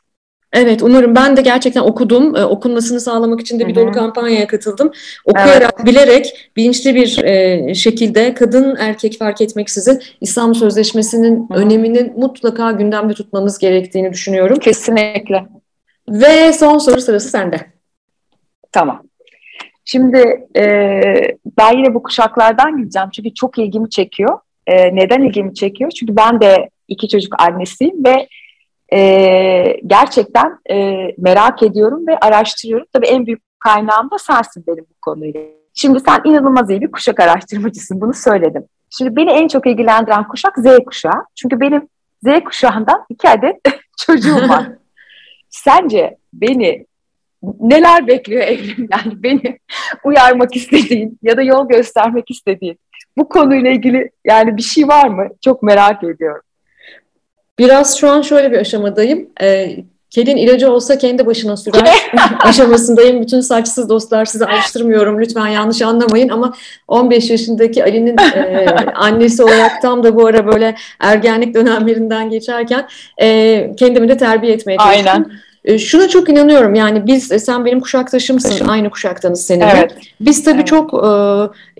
Evet 0.55 0.83
umarım 0.83 1.15
ben 1.15 1.37
de 1.37 1.41
gerçekten 1.41 1.81
okudum. 1.81 2.35
Ee, 2.35 2.45
okunmasını 2.45 2.99
sağlamak 2.99 3.41
için 3.41 3.59
de 3.59 3.67
bir 3.67 3.75
dolu 3.75 3.91
kampanyaya 3.91 4.47
katıldım. 4.47 4.91
Okuyarak, 5.25 5.73
evet. 5.77 5.87
bilerek, 5.87 6.51
bilinçli 6.57 6.95
bir 6.95 7.23
e, 7.23 7.73
şekilde 7.73 8.33
kadın 8.33 8.75
erkek 8.79 9.17
fark 9.19 9.41
etmeksizin 9.41 10.01
İslam 10.21 10.55
Sözleşmesi'nin 10.55 11.49
Hı-hı. 11.49 11.59
önemini 11.59 12.13
mutlaka 12.17 12.71
gündemde 12.71 13.13
tutmamız 13.13 13.57
gerektiğini 13.57 14.13
düşünüyorum. 14.13 14.59
Kesinlikle. 14.59 15.45
Ve 16.09 16.53
son 16.53 16.77
soru 16.77 17.01
sırası 17.01 17.29
sende. 17.29 17.57
Tamam. 18.71 19.03
Şimdi 19.85 20.47
e, 20.57 20.63
ben 21.57 21.77
yine 21.77 21.93
bu 21.93 22.03
kuşaklardan 22.03 22.77
gideceğim 22.77 23.09
çünkü 23.15 23.33
çok 23.33 23.57
ilgimi 23.57 23.89
çekiyor. 23.89 24.39
E, 24.67 24.95
neden 24.95 25.21
ilgimi 25.21 25.53
çekiyor? 25.53 25.91
Çünkü 25.91 26.15
ben 26.15 26.41
de 26.41 26.69
iki 26.87 27.07
çocuk 27.07 27.41
annesiyim 27.41 28.05
ve 28.05 28.27
e, 28.95 29.79
gerçekten 29.87 30.59
e, 30.69 31.07
merak 31.17 31.63
ediyorum 31.63 32.07
ve 32.07 32.17
araştırıyorum. 32.17 32.87
Tabii 32.93 33.07
en 33.07 33.25
büyük 33.25 33.41
kaynağım 33.59 34.11
da 34.11 34.17
sensin 34.17 34.63
benim 34.67 34.85
bu 34.89 34.93
konuyla. 35.01 35.41
Şimdi 35.73 35.99
sen 35.99 36.21
inanılmaz 36.23 36.69
iyi 36.69 36.81
bir 36.81 36.91
kuşak 36.91 37.19
araştırmacısın, 37.19 38.01
bunu 38.01 38.13
söyledim. 38.13 38.65
Şimdi 38.89 39.15
beni 39.15 39.31
en 39.31 39.47
çok 39.47 39.67
ilgilendiren 39.67 40.27
kuşak 40.27 40.57
Z 40.57 40.65
kuşağı. 40.85 41.25
Çünkü 41.35 41.59
benim 41.59 41.87
Z 42.23 42.43
kuşağından 42.45 43.05
iki 43.09 43.29
adet 43.29 43.57
çocuğum 43.97 44.49
var. 44.49 44.67
Sence 45.49 46.17
beni 46.33 46.85
neler 47.59 48.07
bekliyor 48.07 48.41
Evrim? 48.41 48.87
Yani 48.91 49.23
beni 49.23 49.59
uyarmak 50.03 50.55
istediğin 50.55 51.19
ya 51.21 51.37
da 51.37 51.41
yol 51.41 51.67
göstermek 51.67 52.31
istediğin 52.31 52.79
bu 53.17 53.29
konuyla 53.29 53.71
ilgili 53.71 54.09
yani 54.25 54.57
bir 54.57 54.61
şey 54.61 54.87
var 54.87 55.07
mı? 55.07 55.27
Çok 55.43 55.63
merak 55.63 56.03
ediyorum. 56.03 56.41
Biraz 57.59 57.97
şu 57.97 58.09
an 58.09 58.21
şöyle 58.21 58.51
bir 58.51 58.57
aşamadayım. 58.57 59.29
Ee, 59.41 59.77
kedin 60.09 60.37
ilacı 60.37 60.71
olsa 60.71 60.97
kendi 60.97 61.25
başına 61.25 61.57
sürer 61.57 62.11
aşamasındayım. 62.39 63.21
Bütün 63.21 63.41
saçsız 63.41 63.89
dostlar 63.89 64.25
size 64.25 64.45
alıştırmıyorum. 64.45 65.21
Lütfen 65.21 65.47
yanlış 65.47 65.81
anlamayın 65.81 66.29
ama 66.29 66.53
15 66.87 67.29
yaşındaki 67.29 67.83
Ali'nin 67.83 68.17
e, 68.17 68.65
annesi 68.95 69.43
olarak 69.43 69.81
tam 69.81 70.03
da 70.03 70.15
bu 70.15 70.27
ara 70.27 70.47
böyle 70.47 70.75
ergenlik 70.99 71.55
dönemlerinden 71.55 72.29
geçerken 72.29 72.87
e, 73.21 73.71
kendimi 73.77 74.09
de 74.09 74.17
terbiye 74.17 74.53
etmeye 74.53 74.77
çalıştım. 74.77 75.07
Aynen. 75.07 75.31
E, 75.65 75.79
şuna 75.79 76.07
çok 76.07 76.29
inanıyorum 76.29 76.75
yani 76.75 77.07
biz 77.07 77.31
e, 77.31 77.39
sen 77.39 77.65
benim 77.65 77.79
kuşaktaşımsın 77.79 78.49
Taşım. 78.49 78.69
aynı 78.69 78.89
kuşaktanız 78.89 79.45
seninle. 79.45 79.73
Evet. 79.77 79.91
Biz 80.21 80.43
tabii 80.43 80.55
evet. 80.55 80.67
çok 80.67 80.93
e, 80.93 81.07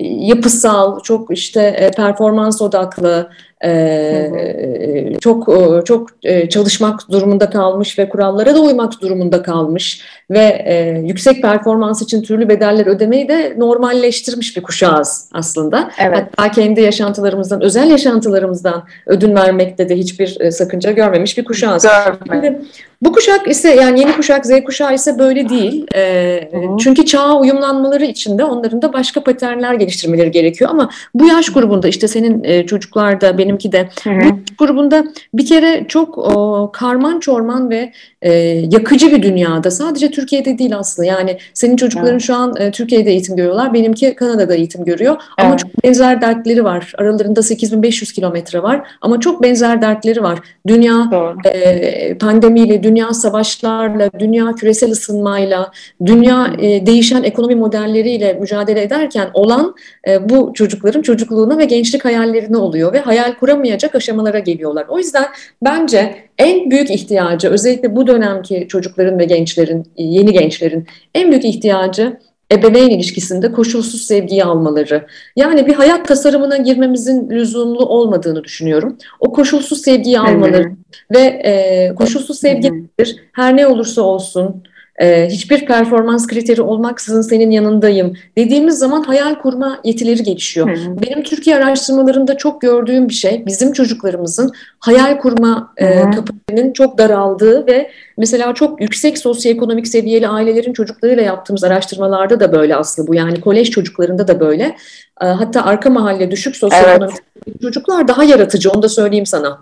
yapısal, 0.03 0.99
çok 0.99 1.37
işte 1.37 1.61
e, 1.61 1.91
performans 1.91 2.61
odaklı, 2.61 3.29
ee, 3.65 5.13
çok 5.21 5.49
çok 5.85 6.09
e, 6.23 6.49
çalışmak 6.49 7.11
durumunda 7.11 7.49
kalmış 7.49 7.99
ve 7.99 8.09
kurallara 8.09 8.55
da 8.55 8.61
uymak 8.61 9.01
durumunda 9.01 9.43
kalmış 9.43 10.01
ve 10.31 10.63
e, 10.65 11.01
yüksek 11.05 11.41
performans 11.41 12.01
için 12.01 12.21
türlü 12.21 12.49
bedeller 12.49 12.85
ödemeyi 12.85 13.27
de 13.27 13.55
normalleştirmiş 13.57 14.57
bir 14.57 14.61
kuşağız 14.61 15.29
aslında. 15.33 15.91
Evet. 15.99 16.17
Hatta 16.17 16.51
kendi 16.51 16.81
yaşantılarımızdan, 16.81 17.61
özel 17.61 17.89
yaşantılarımızdan 17.89 18.83
ödün 19.05 19.35
vermekte 19.35 19.89
de 19.89 19.95
hiçbir 19.95 20.37
e, 20.39 20.51
sakınca 20.51 20.91
görmemiş 20.91 21.37
bir 21.37 21.45
kuşağız. 21.45 21.85
Şimdi, 22.31 22.61
bu 23.05 23.11
kuşak 23.11 23.47
ise 23.47 23.75
yani 23.75 23.99
yeni 23.99 24.11
kuşak 24.11 24.45
Z 24.45 24.51
kuşağı 24.65 24.93
ise 24.93 25.19
böyle 25.19 25.49
değil. 25.49 25.85
E, 25.95 26.49
çünkü 26.79 27.05
çağa 27.05 27.39
uyumlanmaları 27.39 28.05
için 28.05 28.37
de 28.37 28.43
onların 28.43 28.81
da 28.81 28.93
başka 28.93 29.23
paternler 29.23 29.73
geliştirmeleri 29.73 30.31
gerekiyor. 30.31 30.69
Ama 30.69 30.89
bu 31.13 31.27
yaş 31.27 31.49
grubunda 31.49 31.87
işte 31.87 32.07
senin 32.07 32.43
e, 32.43 32.65
çocuklarda 32.65 33.37
benimki 33.37 33.71
de 33.71 33.89
hı 34.03 34.09
hı. 34.09 34.19
bu 34.29 34.65
grubunda 34.65 35.05
bir 35.33 35.45
kere 35.45 35.85
çok 35.87 36.17
o, 36.17 36.69
karman 36.73 37.19
çorman 37.19 37.69
ve 37.69 37.91
e, 38.21 38.31
yakıcı 38.71 39.11
bir 39.11 39.23
dünyada. 39.23 39.71
Sadece 39.71 40.11
Türkiye'de 40.11 40.57
değil 40.57 40.77
aslında. 40.77 41.07
Yani 41.07 41.37
senin 41.53 41.75
çocukların 41.75 42.11
evet. 42.11 42.21
şu 42.21 42.35
an 42.35 42.53
e, 42.59 42.71
Türkiye'de 42.71 43.11
eğitim 43.11 43.35
görüyorlar. 43.35 43.73
Benimki 43.73 44.15
Kanada'da 44.15 44.55
eğitim 44.55 44.85
görüyor. 44.85 45.15
Ama 45.37 45.49
evet. 45.49 45.59
çok 45.59 45.83
benzer 45.83 46.21
dertleri 46.21 46.63
var. 46.63 46.93
Aralarında 46.97 47.43
8500 47.43 48.13
kilometre 48.13 48.63
var. 48.63 48.87
Ama 49.01 49.19
çok 49.19 49.43
benzer 49.43 49.81
dertleri 49.81 50.23
var. 50.23 50.39
Dünya 50.67 51.09
e, 51.45 52.17
pandemiyle 52.17 52.83
dünya 52.83 52.94
savaşlarla 53.03 54.09
dünya 54.19 54.55
küresel 54.55 54.91
ısınmayla 54.91 55.71
dünya 56.05 56.55
e, 56.59 56.85
değişen 56.85 57.23
ekonomi 57.23 57.55
modelleriyle 57.55 58.33
mücadele 58.33 58.81
ederken 58.81 59.29
olan 59.33 59.75
e, 60.07 60.29
bu 60.29 60.53
çocukların 60.53 61.01
çocukluğuna 61.01 61.57
ve 61.57 61.65
gençlik 61.65 62.05
hayallerine 62.05 62.57
oluyor 62.57 62.93
ve 62.93 62.99
hayal 62.99 63.35
kuramayacak 63.35 63.95
aşamalara 63.95 64.39
geliyorlar. 64.39 64.85
O 64.89 64.97
yüzden 64.97 65.25
bence 65.61 66.15
en 66.37 66.71
büyük 66.71 66.91
ihtiyacı 66.91 67.49
özellikle 67.49 67.95
bu 67.95 68.07
dönemki 68.07 68.65
çocukların 68.69 69.19
ve 69.19 69.25
gençlerin, 69.25 69.85
yeni 69.97 70.33
gençlerin 70.33 70.87
en 71.15 71.31
büyük 71.31 71.45
ihtiyacı 71.45 72.17
ebeveyn 72.51 72.89
ilişkisinde 72.89 73.51
koşulsuz 73.51 74.01
sevgiyi 74.01 74.43
almaları. 74.43 75.07
Yani 75.35 75.67
bir 75.67 75.73
hayat 75.73 76.07
tasarımına 76.07 76.57
girmemizin 76.57 77.29
lüzumlu 77.29 77.85
olmadığını 77.85 78.43
düşünüyorum. 78.43 78.97
O 79.19 79.33
koşulsuz 79.33 79.81
sevgiyi 79.81 80.19
almaları 80.19 80.71
ve 81.13 81.19
e, 81.19 81.95
koşulsuz 81.95 82.39
sevgidir 82.39 83.15
her 83.31 83.57
ne 83.57 83.67
olursa 83.67 84.01
olsun 84.01 84.63
e, 85.01 85.27
hiçbir 85.27 85.65
performans 85.65 86.27
kriteri 86.27 86.61
olmaksızın 86.61 87.21
senin 87.21 87.51
yanındayım 87.51 88.13
dediğimiz 88.37 88.79
zaman 88.79 89.03
hayal 89.03 89.35
kurma 89.35 89.79
yetileri 89.83 90.23
gelişiyor. 90.23 90.69
Hı. 90.69 91.01
Benim 91.01 91.23
Türkiye 91.23 91.55
araştırmalarında 91.55 92.37
çok 92.37 92.61
gördüğüm 92.61 93.09
bir 93.09 93.13
şey 93.13 93.43
bizim 93.45 93.73
çocuklarımızın 93.73 94.51
hayal 94.79 95.17
kurma 95.17 95.73
e, 95.77 96.01
kapasitenin 96.01 96.73
çok 96.73 96.97
daraldığı 96.97 97.67
ve 97.67 97.91
mesela 98.17 98.53
çok 98.53 98.81
yüksek 98.81 99.17
sosyoekonomik 99.17 99.87
seviyeli 99.87 100.27
ailelerin 100.27 100.73
çocuklarıyla 100.73 101.23
yaptığımız 101.23 101.63
araştırmalarda 101.63 102.39
da 102.39 102.51
böyle 102.51 102.75
aslında 102.75 103.07
bu 103.07 103.15
yani 103.15 103.41
kolej 103.41 103.69
çocuklarında 103.69 104.27
da 104.27 104.39
böyle. 104.39 104.75
E, 105.21 105.25
hatta 105.25 105.65
arka 105.65 105.89
mahalle 105.89 106.31
düşük 106.31 106.55
sosyoekonomik 106.55 107.15
evet. 107.47 107.61
çocuklar 107.61 108.07
daha 108.07 108.23
yaratıcı 108.23 108.71
onu 108.71 108.81
da 108.81 108.89
söyleyeyim 108.89 109.25
sana 109.25 109.59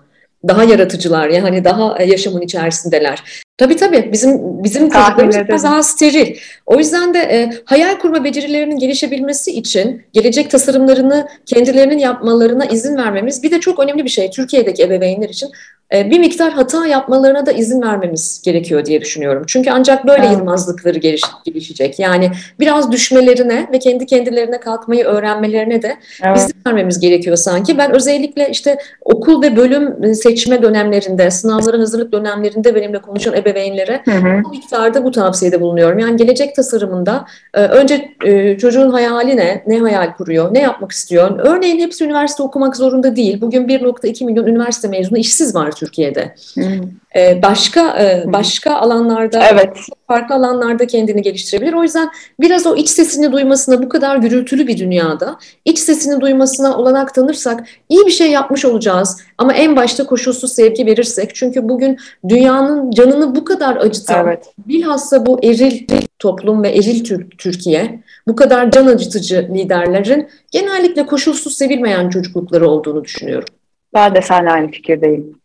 daha 0.48 0.64
yaratıcılar 0.64 1.30
yani 1.30 1.64
daha 1.64 1.98
e, 2.00 2.06
yaşamın 2.06 2.42
içerisindeler. 2.42 3.24
Tabii 3.58 3.76
tabii 3.76 4.10
bizim 4.12 4.64
bizim 4.64 4.90
çocuklarımız 4.90 5.38
biraz 5.48 5.64
daha 5.64 5.84
steril. 5.84 6.38
O 6.66 6.80
yüzden 6.80 7.14
de 7.14 7.20
e, 7.20 7.52
hayal 7.66 8.00
kurma 8.00 8.24
becerilerinin 8.24 8.78
gelişebilmesi 8.78 9.52
için 9.52 10.02
gelecek 10.14 10.52
tasarımlarını 10.52 11.28
kendilerinin 11.46 11.98
yapmalarına 11.98 12.66
izin 12.66 12.98
vermemiz 12.98 13.44
bir 13.44 13.52
de 13.52 13.60
çok 13.60 13.80
önemli 13.80 14.04
bir 14.04 14.10
şey 14.10 14.30
Türkiye'deki 14.30 14.84
ebeveynler 14.84 15.30
için 15.30 15.50
bir 15.94 16.20
miktar 16.20 16.54
hata 16.54 16.88
yapmalarına 16.88 17.46
da 17.46 17.52
izin 17.52 17.82
vermemiz 17.82 18.42
gerekiyor 18.46 18.86
diye 18.86 19.02
düşünüyorum. 19.02 19.44
Çünkü 19.48 19.70
ancak 19.72 20.08
böyle 20.08 20.26
evet. 20.26 20.38
yılmazlıkları 20.38 21.00
geliş, 21.00 21.22
gelişecek. 21.46 22.00
Yani 22.00 22.32
biraz 22.60 22.92
düşmelerine 22.92 23.68
ve 23.74 23.80
kendi 23.80 24.06
kendilerine 24.06 24.60
kalkmayı 24.60 25.06
öğrenmelerine 25.06 25.82
de 25.82 25.98
evet. 26.24 26.38
izin 26.38 26.56
vermemiz 26.68 27.00
gerekiyor 27.00 27.36
sanki. 27.36 27.78
Ben 27.78 27.96
özellikle 27.96 28.50
işte 28.50 28.78
okul 29.02 29.42
ve 29.42 29.56
bölüm 29.56 30.16
seçme 30.16 30.62
dönemlerinde, 30.62 31.32
sınavlara 31.32 31.80
hazırlık 31.80 32.12
dönemlerinde 32.12 32.76
benimle 32.76 33.02
konuşan 33.02 33.34
ebeveynlere 33.34 34.02
hı 34.06 34.12
hı. 34.12 34.44
bu 34.44 34.50
miktarda 34.50 35.04
bu 35.04 35.12
tavsiyede 35.12 35.62
bulunuyorum. 35.62 36.00
Yani 36.00 36.18
gelecek 36.18 36.56
tasarımında 36.56 37.26
e, 37.54 37.62
önce 37.62 38.16
e, 38.26 38.58
çocuğun 38.58 38.90
hayali 38.90 39.38
ne, 39.38 39.64
ne 39.68 39.80
hayal 39.80 40.14
kuruyor, 40.14 40.54
ne 40.54 40.60
yapmak 40.60 40.92
istiyor. 40.92 41.40
Örneğin 41.40 41.80
hepsi 41.80 42.06
üniversite 42.06 42.44
okumak 42.44 42.76
zorunda 42.76 43.16
değil. 43.16 43.42
Bugün 43.42 43.68
1.2 43.68 44.26
milyon 44.26 44.48
üniversite 44.48 44.88
mezunu 44.88 45.18
işsiz 45.18 45.56
var 45.56 45.72
Türkiye'de. 45.86 46.36
Hı. 46.56 46.70
E, 47.16 47.42
başka 47.42 47.98
başka 48.26 48.76
alanlarda, 48.76 49.48
evet. 49.52 49.78
farklı 50.08 50.36
alanlarda 50.36 50.88
kendini 50.88 51.22
geliştirebilir. 51.22 51.74
O 51.74 51.84
yüzden 51.84 52.10
biraz 52.40 52.68
o 52.68 52.76
iç 52.76 52.90
sesini 52.90 53.32
duymasına 53.32 53.84
bu 53.84 53.90
kadar 53.90 54.18
gürültülü 54.18 54.68
bir 54.68 54.78
dünyada 54.78 55.38
iç 55.66 55.80
sesini 55.80 56.22
duymasına 56.22 56.78
olanak 56.78 57.14
tanırsak 57.14 57.68
iyi 57.90 58.06
bir 58.06 58.12
şey 58.12 58.32
yapmış 58.32 58.66
olacağız. 58.66 59.22
Ama 59.38 59.54
en 59.54 59.76
başta 59.76 60.06
koşulsuz 60.06 60.54
sevgi 60.54 60.86
verirsek. 60.86 61.36
Çünkü 61.36 61.70
bugün 61.70 61.98
dünyanın 62.30 62.92
canını 62.92 63.36
bu 63.36 63.46
kadar 63.46 63.76
acıtan, 63.76 64.28
evet. 64.28 64.54
bilhassa 64.58 65.26
bu 65.26 65.40
eril 65.44 65.88
toplum 66.20 66.64
ve 66.64 66.70
eril 66.70 67.04
Türkiye, 67.38 68.04
bu 68.28 68.36
kadar 68.36 68.72
can 68.72 68.88
acıtıcı 68.88 69.50
liderlerin 69.54 70.28
genellikle 70.52 71.06
koşulsuz 71.06 71.58
sevilmeyen 71.58 72.10
çocuklukları 72.10 72.70
olduğunu 72.70 73.04
düşünüyorum. 73.04 73.50
Ben 73.94 74.16
de 74.16 74.22
seninle 74.22 74.52
aynı 74.52 74.72
fikirdeyim. 74.72 75.43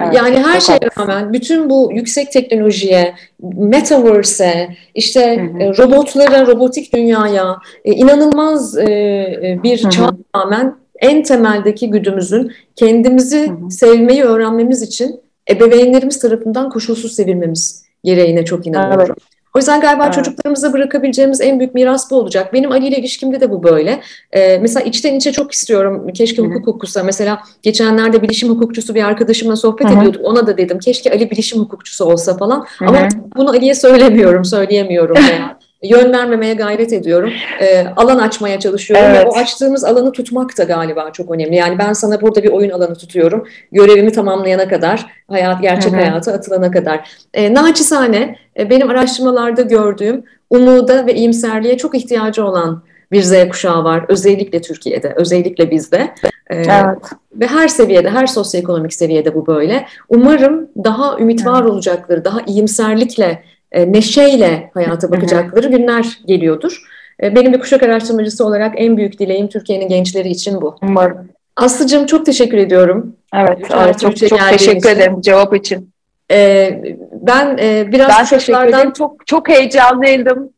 Evet, 0.00 0.14
yani 0.14 0.38
her 0.38 0.60
şeye 0.60 0.78
rağmen 0.98 1.32
bütün 1.32 1.70
bu 1.70 1.90
yüksek 1.94 2.32
teknolojiye, 2.32 3.14
metaverse'e, 3.42 4.76
işte 4.94 5.36
hı 5.36 5.58
hı. 5.58 5.62
E, 5.62 5.68
robotlara, 5.68 6.46
robotik 6.46 6.94
dünyaya 6.94 7.56
e, 7.84 7.92
inanılmaz 7.92 8.78
e, 8.78 9.60
bir 9.62 9.90
çağ 9.90 10.10
rağmen 10.36 10.76
en 10.98 11.22
temeldeki 11.22 11.90
güdümüzün 11.90 12.52
kendimizi 12.76 13.48
hı 13.48 13.52
hı. 13.52 13.70
sevmeyi 13.70 14.22
öğrenmemiz 14.22 14.82
için 14.82 15.20
ebeveynlerimiz 15.50 16.18
tarafından 16.20 16.70
koşulsuz 16.70 17.14
sevilmemiz 17.14 17.84
gereğine 18.04 18.44
çok 18.44 18.66
inanıyorum. 18.66 19.06
Evet. 19.18 19.41
O 19.54 19.58
yüzden 19.58 19.80
galiba 19.80 20.04
evet. 20.04 20.14
çocuklarımıza 20.14 20.72
bırakabileceğimiz 20.72 21.40
en 21.40 21.58
büyük 21.58 21.74
miras 21.74 22.10
bu 22.10 22.16
olacak. 22.16 22.52
Benim 22.52 22.72
Ali 22.72 22.86
ile 22.86 22.96
ilişkimde 22.96 23.40
de 23.40 23.50
bu 23.50 23.62
böyle. 23.62 24.00
Ee, 24.32 24.58
mesela 24.58 24.84
içten 24.84 25.14
içe 25.14 25.32
çok 25.32 25.52
istiyorum. 25.52 26.12
Keşke 26.14 26.42
hukuk 26.42 26.68
okusa. 26.68 27.02
Mesela 27.02 27.42
geçenlerde 27.62 28.22
bilişim 28.22 28.48
hukukçusu 28.48 28.94
bir 28.94 29.02
arkadaşımla 29.02 29.56
sohbet 29.56 29.88
Hı-hı. 29.88 29.98
ediyorduk. 29.98 30.20
Ona 30.24 30.46
da 30.46 30.58
dedim 30.58 30.78
keşke 30.78 31.10
Ali 31.10 31.30
bilişim 31.30 31.58
hukukçusu 31.58 32.04
olsa 32.04 32.36
falan. 32.36 32.66
Hı-hı. 32.78 32.88
Ama 32.88 33.08
bunu 33.36 33.50
Ali'ye 33.50 33.74
söylemiyorum, 33.74 34.44
söyleyemiyorum. 34.44 35.16
Veya 35.28 35.58
yön 35.82 36.12
vermemeye 36.12 36.54
gayret 36.54 36.92
ediyorum. 36.92 37.32
E, 37.60 37.86
alan 37.96 38.18
açmaya 38.18 38.60
çalışıyorum 38.60 39.06
evet. 39.08 39.26
ve 39.26 39.28
o 39.28 39.36
açtığımız 39.36 39.84
alanı 39.84 40.12
tutmak 40.12 40.58
da 40.58 40.64
galiba 40.64 41.10
çok 41.12 41.30
önemli. 41.30 41.56
Yani 41.56 41.78
ben 41.78 41.92
sana 41.92 42.20
burada 42.20 42.42
bir 42.42 42.48
oyun 42.48 42.70
alanı 42.70 42.94
tutuyorum. 42.94 43.48
Görevimi 43.72 44.12
tamamlayana 44.12 44.68
kadar, 44.68 45.06
hayat 45.28 45.62
gerçek 45.62 45.92
Hı-hı. 45.92 46.00
hayata 46.00 46.32
atılana 46.32 46.70
kadar. 46.70 47.10
E, 47.34 47.54
naçizane 47.54 48.36
e, 48.58 48.70
benim 48.70 48.90
araştırmalarda 48.90 49.62
gördüğüm 49.62 50.24
umuda 50.50 51.06
ve 51.06 51.14
iyimserliğe 51.14 51.76
çok 51.76 51.94
ihtiyacı 51.94 52.44
olan 52.44 52.82
bir 53.12 53.22
Z 53.22 53.48
kuşağı 53.48 53.84
var. 53.84 54.04
Özellikle 54.08 54.60
Türkiye'de, 54.60 55.14
özellikle 55.16 55.70
bizde. 55.70 56.14
Ee, 56.50 56.56
evet. 56.56 56.98
Ve 57.34 57.46
her 57.46 57.68
seviyede, 57.68 58.10
her 58.10 58.26
sosyoekonomik 58.26 58.94
seviyede 58.94 59.34
bu 59.34 59.46
böyle. 59.46 59.86
Umarım 60.08 60.68
daha 60.84 61.18
ümit 61.18 61.46
var 61.46 61.64
olacakları, 61.64 62.24
daha 62.24 62.40
iyimserlikle 62.46 63.42
e, 63.72 63.92
neşeyle 63.92 64.70
hayata 64.74 65.10
bakacakları 65.10 65.68
günler 65.68 66.18
geliyordur. 66.26 66.82
E, 67.22 67.36
benim 67.36 67.52
bir 67.52 67.60
kuşak 67.60 67.82
araştırmacısı 67.82 68.46
olarak 68.46 68.74
en 68.76 68.96
büyük 68.96 69.18
dileğim 69.18 69.48
Türkiye'nin 69.48 69.88
gençleri 69.88 70.28
için 70.28 70.60
bu. 70.60 70.76
Umarım. 70.82 71.28
Aslıcığım 71.56 72.06
çok 72.06 72.26
teşekkür 72.26 72.58
ediyorum. 72.58 73.16
Evet, 73.34 73.58
evet 73.74 74.00
çok, 74.00 74.16
çok 74.16 74.38
teşekkür 74.50 74.78
için. 74.78 74.88
ederim 74.88 75.20
cevap 75.20 75.54
için. 75.54 75.92
E, 76.30 76.70
ben 77.12 77.58
e, 77.60 77.92
biraz 77.92 78.08
ben 78.08 78.22
kuşaklardan... 78.22 78.90
Çok, 78.90 79.26
çok 79.26 79.48
heyecanlıydım. 79.48 80.50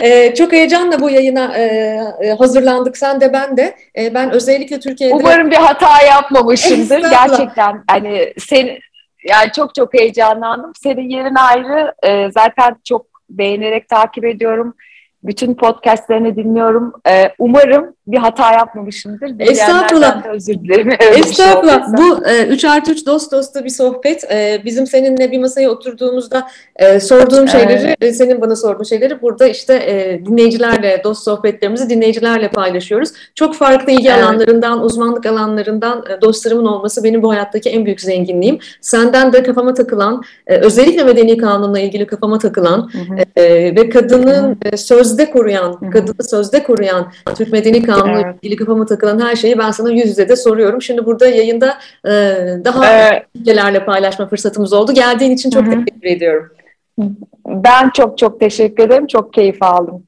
Ee, 0.00 0.34
çok 0.38 0.52
heyecanla 0.52 1.00
bu 1.00 1.10
yayına 1.10 1.56
e, 1.56 1.62
e, 2.22 2.30
hazırlandık 2.30 2.96
sen 2.96 3.20
de 3.20 3.32
ben 3.32 3.56
de. 3.56 3.76
E, 3.98 4.14
ben 4.14 4.30
özellikle 4.30 4.80
Türkiye'de... 4.80 5.14
Umarım 5.14 5.50
bir 5.50 5.56
hata 5.56 6.02
yapmamışımdır. 6.06 6.98
Gerçekten 7.10 7.84
hani 7.88 8.32
sen 8.38 8.68
yani 9.24 9.52
çok 9.52 9.74
çok 9.74 9.94
heyecanlandım. 9.94 10.72
Senin 10.82 11.08
yerin 11.08 11.34
ayrı. 11.34 11.94
E, 12.02 12.30
zaten 12.30 12.76
çok 12.84 13.06
beğenerek 13.30 13.88
takip 13.88 14.24
ediyorum. 14.24 14.74
Bütün 15.22 15.54
podcastlerini 15.54 16.36
dinliyorum. 16.36 16.92
Ee, 17.08 17.34
umarım 17.38 17.94
bir 18.06 18.18
hata 18.18 18.52
yapmamışımdır. 18.52 19.40
Estağfurullah. 19.40 20.26
özür 20.26 20.54
dilerim. 20.54 20.90
Estağfurullah. 21.16 21.96
Şey 21.96 22.06
Bu 22.06 22.26
e, 22.26 22.46
3 22.46 22.64
artı 22.64 22.92
3 22.92 23.06
dost 23.06 23.32
dosta 23.32 23.64
bir 23.64 23.70
sohbet. 23.70 24.32
E, 24.32 24.62
bizim 24.64 24.86
seninle 24.86 25.30
bir 25.30 25.38
masaya 25.38 25.70
oturduğumuzda 25.70 26.48
e, 26.76 27.00
sorduğum 27.00 27.48
şeyleri, 27.48 27.96
evet. 28.02 28.16
senin 28.16 28.40
bana 28.40 28.56
sorduğun 28.56 28.84
şeyleri 28.84 29.22
burada 29.22 29.46
işte 29.46 29.74
e, 29.74 30.26
dinleyicilerle, 30.26 31.00
dost 31.04 31.24
sohbetlerimizi 31.24 31.90
dinleyicilerle 31.90 32.48
paylaşıyoruz. 32.48 33.12
Çok 33.34 33.54
farklı 33.54 33.92
ilgi 33.92 34.08
evet. 34.08 34.24
alanlarından, 34.24 34.82
uzmanlık 34.82 35.26
alanlarından 35.26 36.04
e, 36.10 36.20
dostlarımın 36.20 36.66
olması 36.66 37.04
benim 37.04 37.22
bu 37.22 37.30
hayattaki 37.30 37.70
en 37.70 37.86
büyük 37.86 38.00
zenginliğim. 38.00 38.58
Senden 38.80 39.32
de 39.32 39.42
kafama 39.42 39.74
takılan, 39.74 40.22
e, 40.46 40.56
özellikle 40.56 41.04
medeni 41.04 41.36
kanunla 41.36 41.80
ilgili 41.80 42.06
kafama 42.06 42.38
takılan 42.38 42.90
e, 43.36 43.44
ve 43.76 43.88
kadının 43.88 44.58
e, 44.62 44.76
söz 44.76 45.04
sözde 45.04 45.30
koruyan, 45.30 45.72
Hı-hı. 45.80 45.90
kadını 45.90 46.24
sözde 46.28 46.62
koruyan 46.62 47.12
Türk 47.36 47.52
Medeni 47.52 47.82
Kanunu 47.82 47.93
evet. 48.08 48.36
ilgili 48.42 48.56
kafama 48.56 48.86
takılan 48.86 49.20
her 49.20 49.36
şeyi 49.36 49.58
ben 49.58 49.70
sana 49.70 49.90
yüz 49.90 50.06
yüze 50.06 50.28
de 50.28 50.36
soruyorum. 50.36 50.82
Şimdi 50.82 51.06
burada 51.06 51.26
yayında 51.26 51.78
e, 52.04 52.10
daha 52.64 52.92
evet. 52.92 53.86
paylaşma 53.86 54.28
fırsatımız 54.28 54.72
oldu. 54.72 54.94
Geldiğin 54.94 55.30
için 55.30 55.50
çok 55.50 55.62
Hı-hı. 55.62 55.70
teşekkür 55.70 56.08
ediyorum. 56.08 56.50
Ben 57.46 57.90
çok 57.90 58.18
çok 58.18 58.40
teşekkür 58.40 58.82
ederim. 58.82 59.06
Çok 59.06 59.32
keyif 59.32 59.62
aldım. 59.62 60.04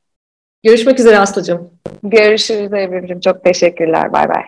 Görüşmek 0.63 1.01
üzere 1.01 1.19
Aslı'cığım. 1.19 1.71
Görüşürüz 2.03 2.73
Ebru'cum. 2.73 3.21
Çok 3.21 3.45
teşekkürler. 3.45 4.13
Bay 4.13 4.29
bay. 4.29 4.43